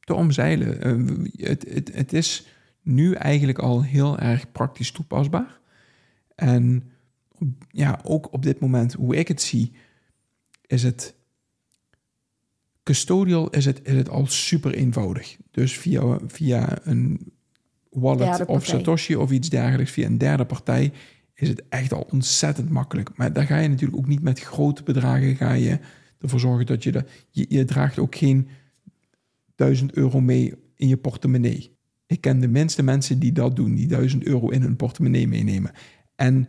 Te 0.00 0.14
omzeilen. 0.14 0.86
Uh, 0.86 1.26
het, 1.48 1.64
het, 1.68 1.94
het 1.94 2.12
is 2.12 2.46
nu 2.82 3.12
eigenlijk 3.12 3.58
al 3.58 3.82
heel 3.82 4.18
erg 4.18 4.52
praktisch 4.52 4.92
toepasbaar. 4.92 5.58
En 6.34 6.90
ja, 7.68 8.00
ook 8.02 8.32
op 8.32 8.42
dit 8.42 8.60
moment, 8.60 8.92
hoe 8.92 9.16
ik 9.16 9.28
het 9.28 9.42
zie, 9.42 9.72
is 10.66 10.82
het 10.82 11.14
Custodial 12.84 13.50
is 13.50 13.64
het, 13.64 13.80
is 13.82 13.94
het 13.94 14.08
al 14.08 14.26
super 14.26 14.74
eenvoudig. 14.74 15.36
Dus 15.50 15.78
via, 15.78 16.18
via 16.26 16.78
een 16.82 17.32
wallet 17.90 18.44
of 18.46 18.66
Satoshi 18.66 19.16
of 19.16 19.30
iets 19.30 19.48
dergelijks, 19.48 19.90
via 19.90 20.06
een 20.06 20.18
derde 20.18 20.44
partij, 20.44 20.92
is 21.34 21.48
het 21.48 21.62
echt 21.68 21.92
al 21.92 22.06
ontzettend 22.10 22.70
makkelijk. 22.70 23.16
Maar 23.16 23.32
daar 23.32 23.46
ga 23.46 23.58
je 23.58 23.68
natuurlijk 23.68 23.98
ook 23.98 24.06
niet 24.06 24.22
met 24.22 24.40
grote 24.40 24.82
bedragen 24.82 25.36
ga 25.36 25.52
je 25.52 25.78
ervoor 26.18 26.40
zorgen 26.40 26.66
dat 26.66 26.82
je 26.82 26.92
dat. 26.92 27.08
Je, 27.30 27.46
je 27.48 27.64
draagt 27.64 27.98
ook 27.98 28.16
geen 28.16 28.48
1000 29.54 29.92
euro 29.92 30.20
mee 30.20 30.54
in 30.76 30.88
je 30.88 30.96
portemonnee. 30.96 31.76
Ik 32.06 32.20
ken 32.20 32.40
de 32.40 32.48
minste 32.48 32.82
mensen 32.82 33.18
die 33.18 33.32
dat 33.32 33.56
doen, 33.56 33.74
die 33.74 33.86
1000 33.86 34.24
euro 34.24 34.48
in 34.48 34.62
hun 34.62 34.76
portemonnee 34.76 35.28
meenemen. 35.28 35.72
En 36.16 36.48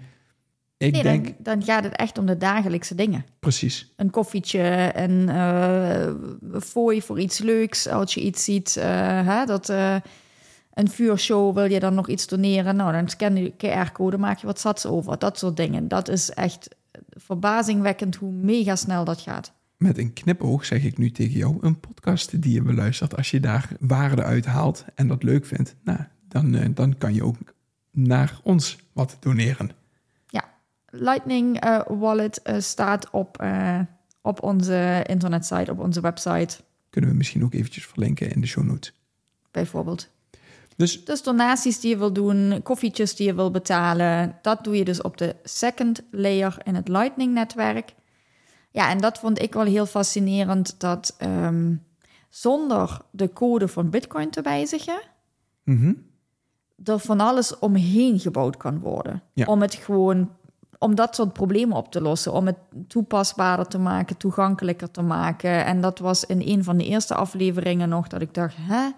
ik 0.78 0.92
nee, 0.92 1.04
denk... 1.04 1.26
Dan, 1.26 1.36
dan, 1.40 1.64
gaat 1.64 1.84
het 1.84 1.96
echt 1.96 2.18
om 2.18 2.26
de 2.26 2.38
dagelijkse 2.38 2.96
dingen. 2.96 3.26
Precies. 3.40 3.94
Een 3.96 4.10
koffietje, 4.10 4.92
een 4.96 5.28
uh, 5.30 6.62
fooi 6.62 7.02
voor 7.02 7.20
iets 7.20 7.40
leuks. 7.40 7.88
Als 7.88 8.14
je 8.14 8.22
iets 8.22 8.44
ziet, 8.44 8.76
uh, 8.78 8.84
hè, 9.28 9.46
dat 9.46 9.70
uh, 9.70 9.96
een 10.74 10.90
vuurshow 10.90 11.56
wil 11.56 11.72
je 11.72 11.80
dan 11.80 11.94
nog 11.94 12.10
iets 12.10 12.28
doneren. 12.28 12.76
Nou, 12.76 12.92
dan 12.92 13.10
scan 13.10 13.36
je 13.36 13.52
QR-code, 13.52 14.18
maak 14.18 14.38
je 14.38 14.46
wat 14.46 14.60
sats 14.60 14.86
over. 14.86 15.20
Dat 15.20 15.38
soort 15.38 15.58
dingen. 15.58 15.88
Dat 15.88 16.10
is 16.10 16.30
echt 16.30 16.76
verbazingwekkend 17.10 18.16
hoe 18.16 18.32
mega 18.32 18.76
snel 18.76 19.04
dat 19.04 19.22
gaat. 19.22 19.54
Met 19.78 19.98
een 19.98 20.14
knipoog 20.14 20.66
zeg 20.66 20.84
ik 20.84 20.98
nu 20.98 21.12
tegen 21.12 21.38
jou 21.38 21.58
een 21.62 21.80
podcast 21.80 22.42
die 22.42 22.54
je 22.54 22.62
beluistert. 22.62 23.18
Als 23.18 23.32
je 23.32 23.40
daar 23.40 23.70
waarde 23.80 24.24
uit 24.24 24.46
haalt 24.46 24.86
en 24.96 25.08
dat 25.08 25.24
leuk 25.24 25.46
vindt, 25.46 25.76
nou, 25.84 26.00
dan, 26.28 26.74
dan 26.74 26.98
kan 26.98 27.14
je 27.14 27.24
ook 27.24 27.38
naar 27.92 28.40
ons 28.44 28.78
wat 28.94 29.18
doneren. 29.20 29.72
Lightning 31.00 31.66
uh, 31.66 31.82
Wallet 31.88 32.42
uh, 32.44 32.56
staat 32.60 33.10
op, 33.10 33.42
uh, 33.42 33.80
op 34.22 34.44
onze 34.44 35.04
internetsite, 35.08 35.72
op 35.72 35.80
onze 35.80 36.02
website. 36.02 36.58
Kunnen 36.90 37.10
we 37.10 37.16
misschien 37.16 37.44
ook 37.44 37.54
eventjes 37.54 37.86
verlinken 37.86 38.32
in 38.32 38.42
de 38.42 38.48
show 38.48 38.64
notes. 38.64 38.94
Bijvoorbeeld. 39.52 40.10
Dus, 40.76 41.06
dus 41.06 41.24
donaties 41.24 41.80
die 41.80 41.90
je 41.90 41.98
wil 41.98 42.14
doen, 42.14 42.60
koffietjes 42.64 43.16
die 43.16 43.26
je 43.26 43.36
wil 43.36 43.52
betalen, 43.52 44.38
dat 44.42 44.64
doe 44.64 44.78
je 44.78 44.86
dus 44.86 45.02
op 45.02 45.18
de 45.18 45.36
second 45.44 46.02
layer 46.12 46.58
in 46.64 46.76
het 46.76 46.88
Lightning-netwerk. 46.88 47.94
Ja, 48.72 48.90
en 48.90 48.98
dat 48.98 49.20
vond 49.20 49.42
ik 49.42 49.54
wel 49.54 49.64
heel 49.64 49.86
fascinerend, 49.86 50.80
dat 50.80 51.16
um, 51.24 51.84
zonder 52.30 53.02
de 53.12 53.34
code 53.34 53.68
van 53.68 53.90
Bitcoin 53.90 54.30
te 54.30 54.42
wijzigen, 54.42 55.02
mm 55.64 55.78
-hmm. 55.78 56.06
er 56.84 57.00
van 57.00 57.20
alles 57.20 57.60
omheen 57.60 58.20
gebouwd 58.20 58.58
kan 58.58 58.80
worden. 58.80 59.22
Ja. 59.34 59.46
Om 59.46 59.62
het 59.62 59.76
gewoon 59.76 60.30
om 60.80 60.96
dat 60.96 61.16
soort 61.16 61.34
problemen 61.34 61.78
op 61.78 61.92
te 61.92 62.02
lossen, 62.02 62.34
om 62.34 62.46
het 62.46 62.58
toepasbaarder 62.88 63.68
te 63.68 63.78
maken, 63.78 64.18
toegankelijker 64.18 64.92
te 64.92 65.02
maken. 65.02 65.66
En 65.66 65.82
dat 65.82 66.00
was 66.00 66.26
in 66.26 66.42
een 66.46 66.64
van 66.64 66.78
de 66.78 66.86
eerste 66.86 67.16
afleveringen 67.16 67.90
nog 67.90 68.08
dat 68.08 68.22
ik 68.22 68.34
dacht, 68.34 68.56
hè, 68.60 68.90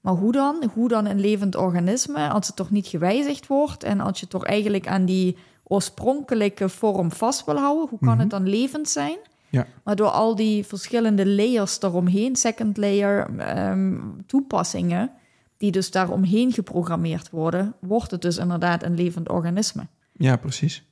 maar 0.00 0.14
hoe 0.14 0.32
dan? 0.32 0.64
Hoe 0.74 0.88
dan 0.88 1.06
een 1.06 1.20
levend 1.20 1.56
organisme 1.56 2.28
als 2.28 2.46
het 2.46 2.56
toch 2.56 2.70
niet 2.70 2.86
gewijzigd 2.86 3.46
wordt 3.46 3.84
en 3.84 4.00
als 4.00 4.20
je 4.20 4.26
toch 4.28 4.44
eigenlijk 4.44 4.88
aan 4.88 5.04
die 5.04 5.36
oorspronkelijke 5.62 6.68
vorm 6.68 7.12
vast 7.12 7.44
wil 7.44 7.56
houden, 7.58 7.88
hoe 7.88 7.98
kan 7.98 8.08
Mhm. 8.08 8.18
het 8.20 8.30
dan 8.30 8.48
levend 8.48 8.88
zijn? 8.88 9.16
Ja. 9.48 9.66
Maar 9.84 9.96
door 9.96 10.08
al 10.08 10.34
die 10.34 10.64
verschillende 10.66 11.26
layers 11.26 11.80
eromheen, 11.82 12.36
second 12.36 12.76
layer 12.76 13.38
ehm, 13.38 13.98
toepassingen, 14.26 15.10
die 15.56 15.70
dus 15.70 15.90
daaromheen 15.90 16.52
geprogrammeerd 16.52 17.30
worden, 17.30 17.74
wordt 17.80 18.10
het 18.10 18.22
dus 18.22 18.36
inderdaad 18.38 18.82
een 18.82 18.94
levend 18.94 19.28
organisme. 19.28 19.86
Ja, 20.12 20.36
precies. 20.36 20.84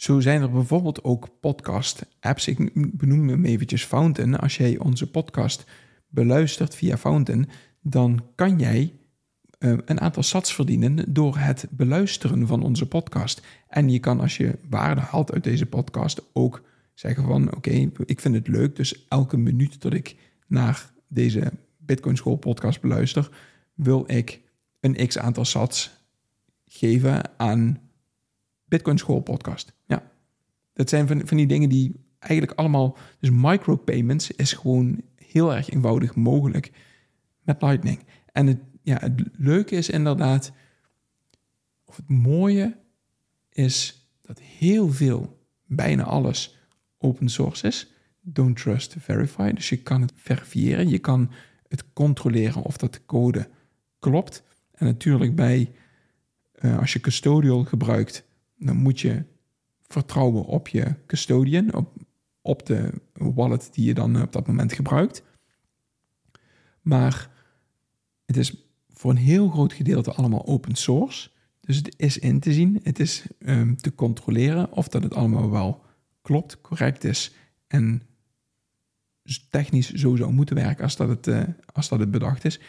Zo 0.00 0.20
zijn 0.20 0.42
er 0.42 0.50
bijvoorbeeld 0.50 1.04
ook 1.04 1.28
podcast-apps. 1.40 2.46
Ik 2.46 2.70
benoem 2.96 3.28
hem 3.28 3.44
eventjes 3.44 3.84
Fountain. 3.84 4.38
Als 4.38 4.56
jij 4.56 4.78
onze 4.78 5.10
podcast 5.10 5.64
beluistert 6.08 6.74
via 6.74 6.96
Fountain, 6.96 7.48
dan 7.80 8.24
kan 8.34 8.58
jij 8.58 8.92
uh, 9.58 9.78
een 9.84 10.00
aantal 10.00 10.22
sats 10.22 10.54
verdienen 10.54 11.12
door 11.14 11.36
het 11.36 11.66
beluisteren 11.70 12.46
van 12.46 12.62
onze 12.62 12.86
podcast. 12.86 13.42
En 13.68 13.90
je 13.90 13.98
kan 13.98 14.20
als 14.20 14.36
je 14.36 14.58
waarde 14.68 15.00
haalt 15.00 15.32
uit 15.32 15.44
deze 15.44 15.66
podcast 15.66 16.22
ook 16.32 16.62
zeggen 16.94 17.24
van 17.24 17.54
oké, 17.56 17.90
ik 18.04 18.20
vind 18.20 18.34
het 18.34 18.48
leuk, 18.48 18.76
dus 18.76 19.06
elke 19.08 19.36
minuut 19.36 19.82
dat 19.82 19.92
ik 19.92 20.16
naar 20.46 20.90
deze 21.08 21.52
Bitcoin 21.78 22.16
School 22.16 22.36
podcast 22.36 22.80
beluister, 22.80 23.30
wil 23.74 24.04
ik 24.06 24.40
een 24.80 25.06
x 25.06 25.18
aantal 25.18 25.44
sats 25.44 25.90
geven 26.66 27.38
aan 27.38 27.80
Bitcoin 28.64 28.98
School 28.98 29.20
podcast. 29.20 29.78
Dat 30.72 30.88
zijn 30.88 31.06
van, 31.06 31.26
van 31.26 31.36
die 31.36 31.46
dingen 31.46 31.68
die 31.68 32.08
eigenlijk 32.18 32.58
allemaal. 32.58 32.96
Dus 33.20 33.30
micropayments 33.32 34.30
is 34.30 34.52
gewoon 34.52 35.02
heel 35.16 35.54
erg 35.54 35.70
eenvoudig 35.70 36.14
mogelijk 36.14 36.72
met 37.42 37.62
Lightning. 37.62 37.98
En 38.32 38.46
het, 38.46 38.58
ja, 38.82 38.98
het 39.00 39.22
leuke 39.36 39.76
is 39.76 39.90
inderdaad, 39.90 40.52
of 41.84 41.96
het 41.96 42.08
mooie 42.08 42.76
is 43.50 44.08
dat 44.22 44.40
heel 44.40 44.92
veel, 44.92 45.38
bijna 45.66 46.02
alles, 46.02 46.58
open 46.98 47.28
source 47.28 47.66
is. 47.66 47.92
Don't 48.20 48.56
trust, 48.56 48.96
verify. 48.98 49.52
Dus 49.52 49.68
je 49.68 49.82
kan 49.82 50.00
het 50.00 50.12
verifiëren, 50.14 50.88
je 50.88 50.98
kan 50.98 51.30
het 51.68 51.92
controleren 51.92 52.62
of 52.62 52.76
dat 52.76 52.92
de 52.92 53.04
code 53.06 53.48
klopt. 53.98 54.42
En 54.72 54.86
natuurlijk 54.86 55.34
bij, 55.34 55.72
uh, 56.60 56.78
als 56.78 56.92
je 56.92 57.00
custodial 57.00 57.64
gebruikt, 57.64 58.24
dan 58.56 58.76
moet 58.76 59.00
je 59.00 59.24
vertrouwen 59.92 60.44
op 60.44 60.68
je 60.68 60.94
custodian, 61.06 61.74
op, 61.74 61.96
op 62.40 62.66
de 62.66 62.92
wallet 63.12 63.68
die 63.72 63.84
je 63.84 63.94
dan 63.94 64.22
op 64.22 64.32
dat 64.32 64.46
moment 64.46 64.72
gebruikt. 64.72 65.22
Maar 66.82 67.30
het 68.24 68.36
is 68.36 68.54
voor 68.88 69.10
een 69.10 69.16
heel 69.16 69.48
groot 69.48 69.72
gedeelte 69.72 70.12
allemaal 70.12 70.46
open 70.46 70.74
source. 70.74 71.30
Dus 71.60 71.76
het 71.76 71.94
is 71.96 72.18
in 72.18 72.40
te 72.40 72.52
zien, 72.52 72.80
het 72.82 72.98
is 72.98 73.24
um, 73.38 73.76
te 73.76 73.94
controleren 73.94 74.72
of 74.72 74.88
dat 74.88 75.02
het 75.02 75.14
allemaal 75.14 75.50
wel 75.50 75.82
klopt, 76.22 76.60
correct 76.60 77.04
is 77.04 77.34
en 77.66 78.02
technisch 79.50 79.92
zo 79.92 80.16
zou 80.16 80.32
moeten 80.32 80.56
werken 80.56 80.84
als 80.84 80.96
dat 80.96 81.08
het, 81.08 81.26
uh, 81.26 81.42
als 81.72 81.88
dat 81.88 81.98
het 81.98 82.10
bedacht 82.10 82.44
is. 82.44 82.60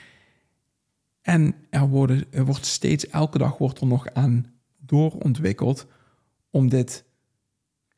En 1.21 1.55
er, 1.69 1.87
worden, 1.87 2.23
er 2.31 2.45
wordt 2.45 2.65
steeds, 2.65 3.07
elke 3.07 3.37
dag 3.37 3.57
wordt 3.57 3.79
er 3.79 3.87
nog 3.87 4.13
aan 4.13 4.53
doorontwikkeld 4.77 5.87
om 6.49 6.69
dit 6.69 7.05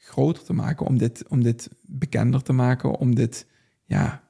groter 0.03 0.43
te 0.43 0.53
maken, 0.53 0.85
om 0.85 0.97
dit, 0.97 1.25
om 1.27 1.43
dit 1.43 1.69
bekender 1.81 2.41
te 2.43 2.53
maken, 2.53 2.91
om 2.91 3.15
dit, 3.15 3.47
ja, 3.85 4.23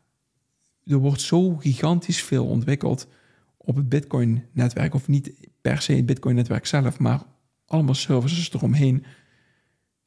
er 0.85 0.97
wordt 0.97 1.21
zo 1.21 1.55
gigantisch 1.55 2.23
veel 2.23 2.45
ontwikkeld 2.45 3.07
op 3.57 3.75
het 3.75 3.89
Bitcoin-netwerk, 3.89 4.93
of 4.93 5.07
niet 5.07 5.49
per 5.61 5.81
se 5.81 5.93
het 5.93 6.05
Bitcoin-netwerk 6.05 6.65
zelf, 6.65 6.99
maar 6.99 7.21
allemaal 7.65 7.95
services 7.95 8.53
eromheen. 8.53 9.05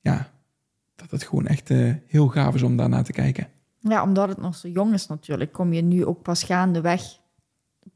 Ja, 0.00 0.32
dat 0.96 1.10
het 1.10 1.22
gewoon 1.22 1.46
echt 1.46 1.70
uh, 1.70 1.94
heel 2.06 2.28
gaaf 2.28 2.54
is 2.54 2.62
om 2.62 2.76
daarnaar 2.76 3.04
te 3.04 3.12
kijken. 3.12 3.48
Ja, 3.78 4.02
omdat 4.02 4.28
het 4.28 4.38
nog 4.38 4.54
zo 4.54 4.68
jong 4.68 4.92
is 4.92 5.06
natuurlijk, 5.06 5.52
kom 5.52 5.72
je 5.72 5.82
nu 5.82 6.04
ook 6.04 6.22
pas 6.22 6.42
gaandeweg 6.42 7.02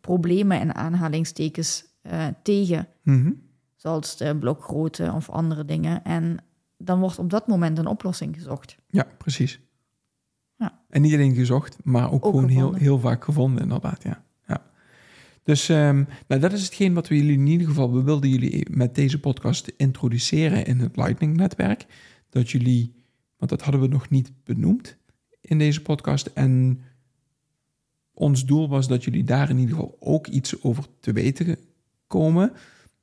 problemen 0.00 0.60
en 0.60 0.74
aanhalingstekens 0.74 1.84
eh, 2.02 2.26
tegen. 2.42 2.88
Mhm. 3.02 3.32
Zoals 3.76 4.16
de 4.16 4.36
blokgrootte 4.36 5.12
of 5.14 5.30
andere 5.30 5.64
dingen. 5.64 6.04
En 6.04 6.38
dan 6.82 7.00
wordt 7.00 7.18
op 7.18 7.30
dat 7.30 7.46
moment 7.46 7.78
een 7.78 7.86
oplossing 7.86 8.34
gezocht. 8.34 8.76
Ja, 8.90 9.06
precies. 9.18 9.60
Ja. 10.56 10.80
En 10.88 11.02
niet 11.02 11.12
alleen 11.14 11.34
gezocht, 11.34 11.78
maar 11.82 12.12
ook, 12.12 12.24
Ook 12.24 12.32
gewoon 12.34 12.48
heel, 12.48 12.56
gevonden. 12.58 12.80
heel 12.80 12.98
vaak 12.98 13.24
gevonden, 13.24 13.62
inderdaad. 13.62 14.02
Ja. 14.02 14.24
ja. 14.46 14.62
Dus 15.42 15.68
nou, 15.68 16.06
dat 16.26 16.52
is 16.52 16.64
hetgeen 16.64 16.94
wat 16.94 17.08
we 17.08 17.16
jullie 17.16 17.38
in 17.38 17.46
ieder 17.46 17.66
geval, 17.66 17.92
we 17.92 18.02
wilden 18.02 18.30
jullie 18.30 18.66
met 18.70 18.94
deze 18.94 19.20
podcast 19.20 19.72
introduceren 19.76 20.66
in 20.66 20.78
het 20.78 20.96
Lightning-netwerk. 20.96 21.86
Dat 22.30 22.50
jullie, 22.50 22.94
want 23.36 23.50
dat 23.50 23.62
hadden 23.62 23.80
we 23.80 23.86
nog 23.86 24.08
niet 24.10 24.32
benoemd 24.44 24.96
in 25.40 25.58
deze 25.58 25.82
podcast. 25.82 26.26
En 26.26 26.80
ons 28.14 28.44
doel 28.46 28.68
was 28.68 28.88
dat 28.88 29.04
jullie 29.04 29.24
daar 29.24 29.50
in 29.50 29.58
ieder 29.58 29.74
geval 29.74 29.96
ook 30.00 30.26
iets 30.26 30.62
over 30.62 30.84
te 31.00 31.12
weten 31.12 31.56
komen. 32.06 32.52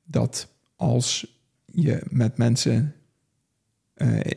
Dat 0.04 0.48
als 0.76 1.36
je 1.64 2.02
met 2.08 2.36
mensen 2.36 2.94
eh, 3.98 4.30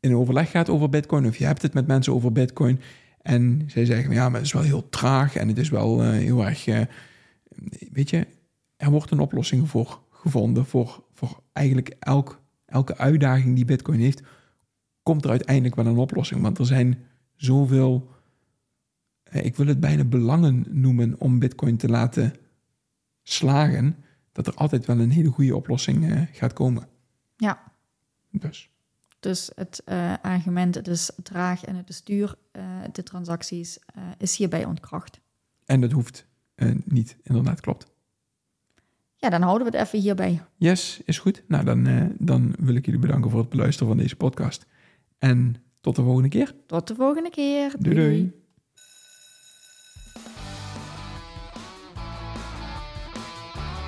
in 0.00 0.16
overleg 0.16 0.50
gaat 0.50 0.68
over 0.68 0.88
Bitcoin, 0.88 1.26
of 1.26 1.36
je 1.36 1.44
hebt 1.44 1.62
het 1.62 1.74
met 1.74 1.86
mensen 1.86 2.12
over 2.12 2.32
Bitcoin, 2.32 2.80
en 3.22 3.62
zij 3.66 3.84
zeggen: 3.84 4.12
Ja, 4.12 4.24
maar 4.28 4.36
het 4.36 4.46
is 4.46 4.52
wel 4.52 4.62
heel 4.62 4.88
traag 4.88 5.36
en 5.36 5.48
het 5.48 5.58
is 5.58 5.68
wel 5.68 6.02
eh, 6.02 6.10
heel 6.10 6.46
erg. 6.46 6.66
eh, 6.66 6.80
weet 7.92 8.10
je, 8.10 8.26
er 8.76 8.90
wordt 8.90 9.10
een 9.10 9.18
oplossing 9.20 9.68
voor 9.68 10.00
gevonden 10.10 10.66
voor, 10.66 11.04
voor 11.12 11.40
eigenlijk 11.52 11.96
elk, 11.98 12.42
elke 12.66 12.96
uitdaging 12.96 13.54
die 13.54 13.64
Bitcoin 13.64 14.00
heeft, 14.00 14.22
komt 15.02 15.24
er 15.24 15.30
uiteindelijk 15.30 15.74
wel 15.74 15.86
een 15.86 15.96
oplossing. 15.96 16.40
Want 16.42 16.58
er 16.58 16.66
zijn 16.66 16.98
zoveel, 17.34 18.10
ik 19.30 19.56
wil 19.56 19.66
het 19.66 19.80
bijna 19.80 20.04
belangen 20.04 20.64
noemen 20.68 21.14
om 21.18 21.38
Bitcoin 21.38 21.76
te 21.76 21.88
laten 21.88 22.34
slagen, 23.22 23.96
dat 24.32 24.46
er 24.46 24.54
altijd 24.54 24.86
wel 24.86 24.98
een 24.98 25.10
hele 25.10 25.30
goede 25.30 25.56
oplossing 25.56 26.28
gaat 26.32 26.52
komen. 26.52 26.88
Ja, 27.36 27.62
Dus. 28.30 28.70
Dus 29.26 29.50
het 29.54 29.82
eh, 29.84 30.12
argument, 30.22 30.74
het 30.74 30.88
is 30.88 31.10
traag 31.22 31.64
en 31.64 31.76
het 31.76 31.88
is 31.88 32.04
duur, 32.04 32.34
eh, 32.52 32.62
de 32.92 33.02
transacties, 33.02 33.78
eh, 33.78 34.02
is 34.18 34.36
hierbij 34.36 34.64
ontkracht. 34.64 35.20
En 35.64 35.80
dat 35.80 35.92
hoeft 35.92 36.26
niet, 36.84 37.16
inderdaad, 37.22 37.60
klopt. 37.60 37.86
Ja, 39.16 39.28
dan 39.28 39.42
houden 39.42 39.70
we 39.70 39.76
het 39.76 39.86
even 39.86 39.98
hierbij. 39.98 40.42
Yes, 40.56 41.00
is 41.04 41.18
goed. 41.18 41.42
Nou, 41.48 41.64
dan, 41.64 42.12
dan 42.18 42.54
wil 42.58 42.74
ik 42.74 42.84
jullie 42.84 43.00
bedanken 43.00 43.30
voor 43.30 43.40
het 43.40 43.48
beluisteren 43.48 43.88
van 43.88 43.96
deze 43.96 44.16
podcast. 44.16 44.66
En 45.18 45.56
tot 45.80 45.96
de 45.96 46.02
volgende 46.02 46.28
keer. 46.28 46.54
Tot 46.66 46.88
de 46.88 46.94
volgende 46.94 47.30
keer. 47.30 47.74
Doei 47.78 47.94
doei. 47.96 48.45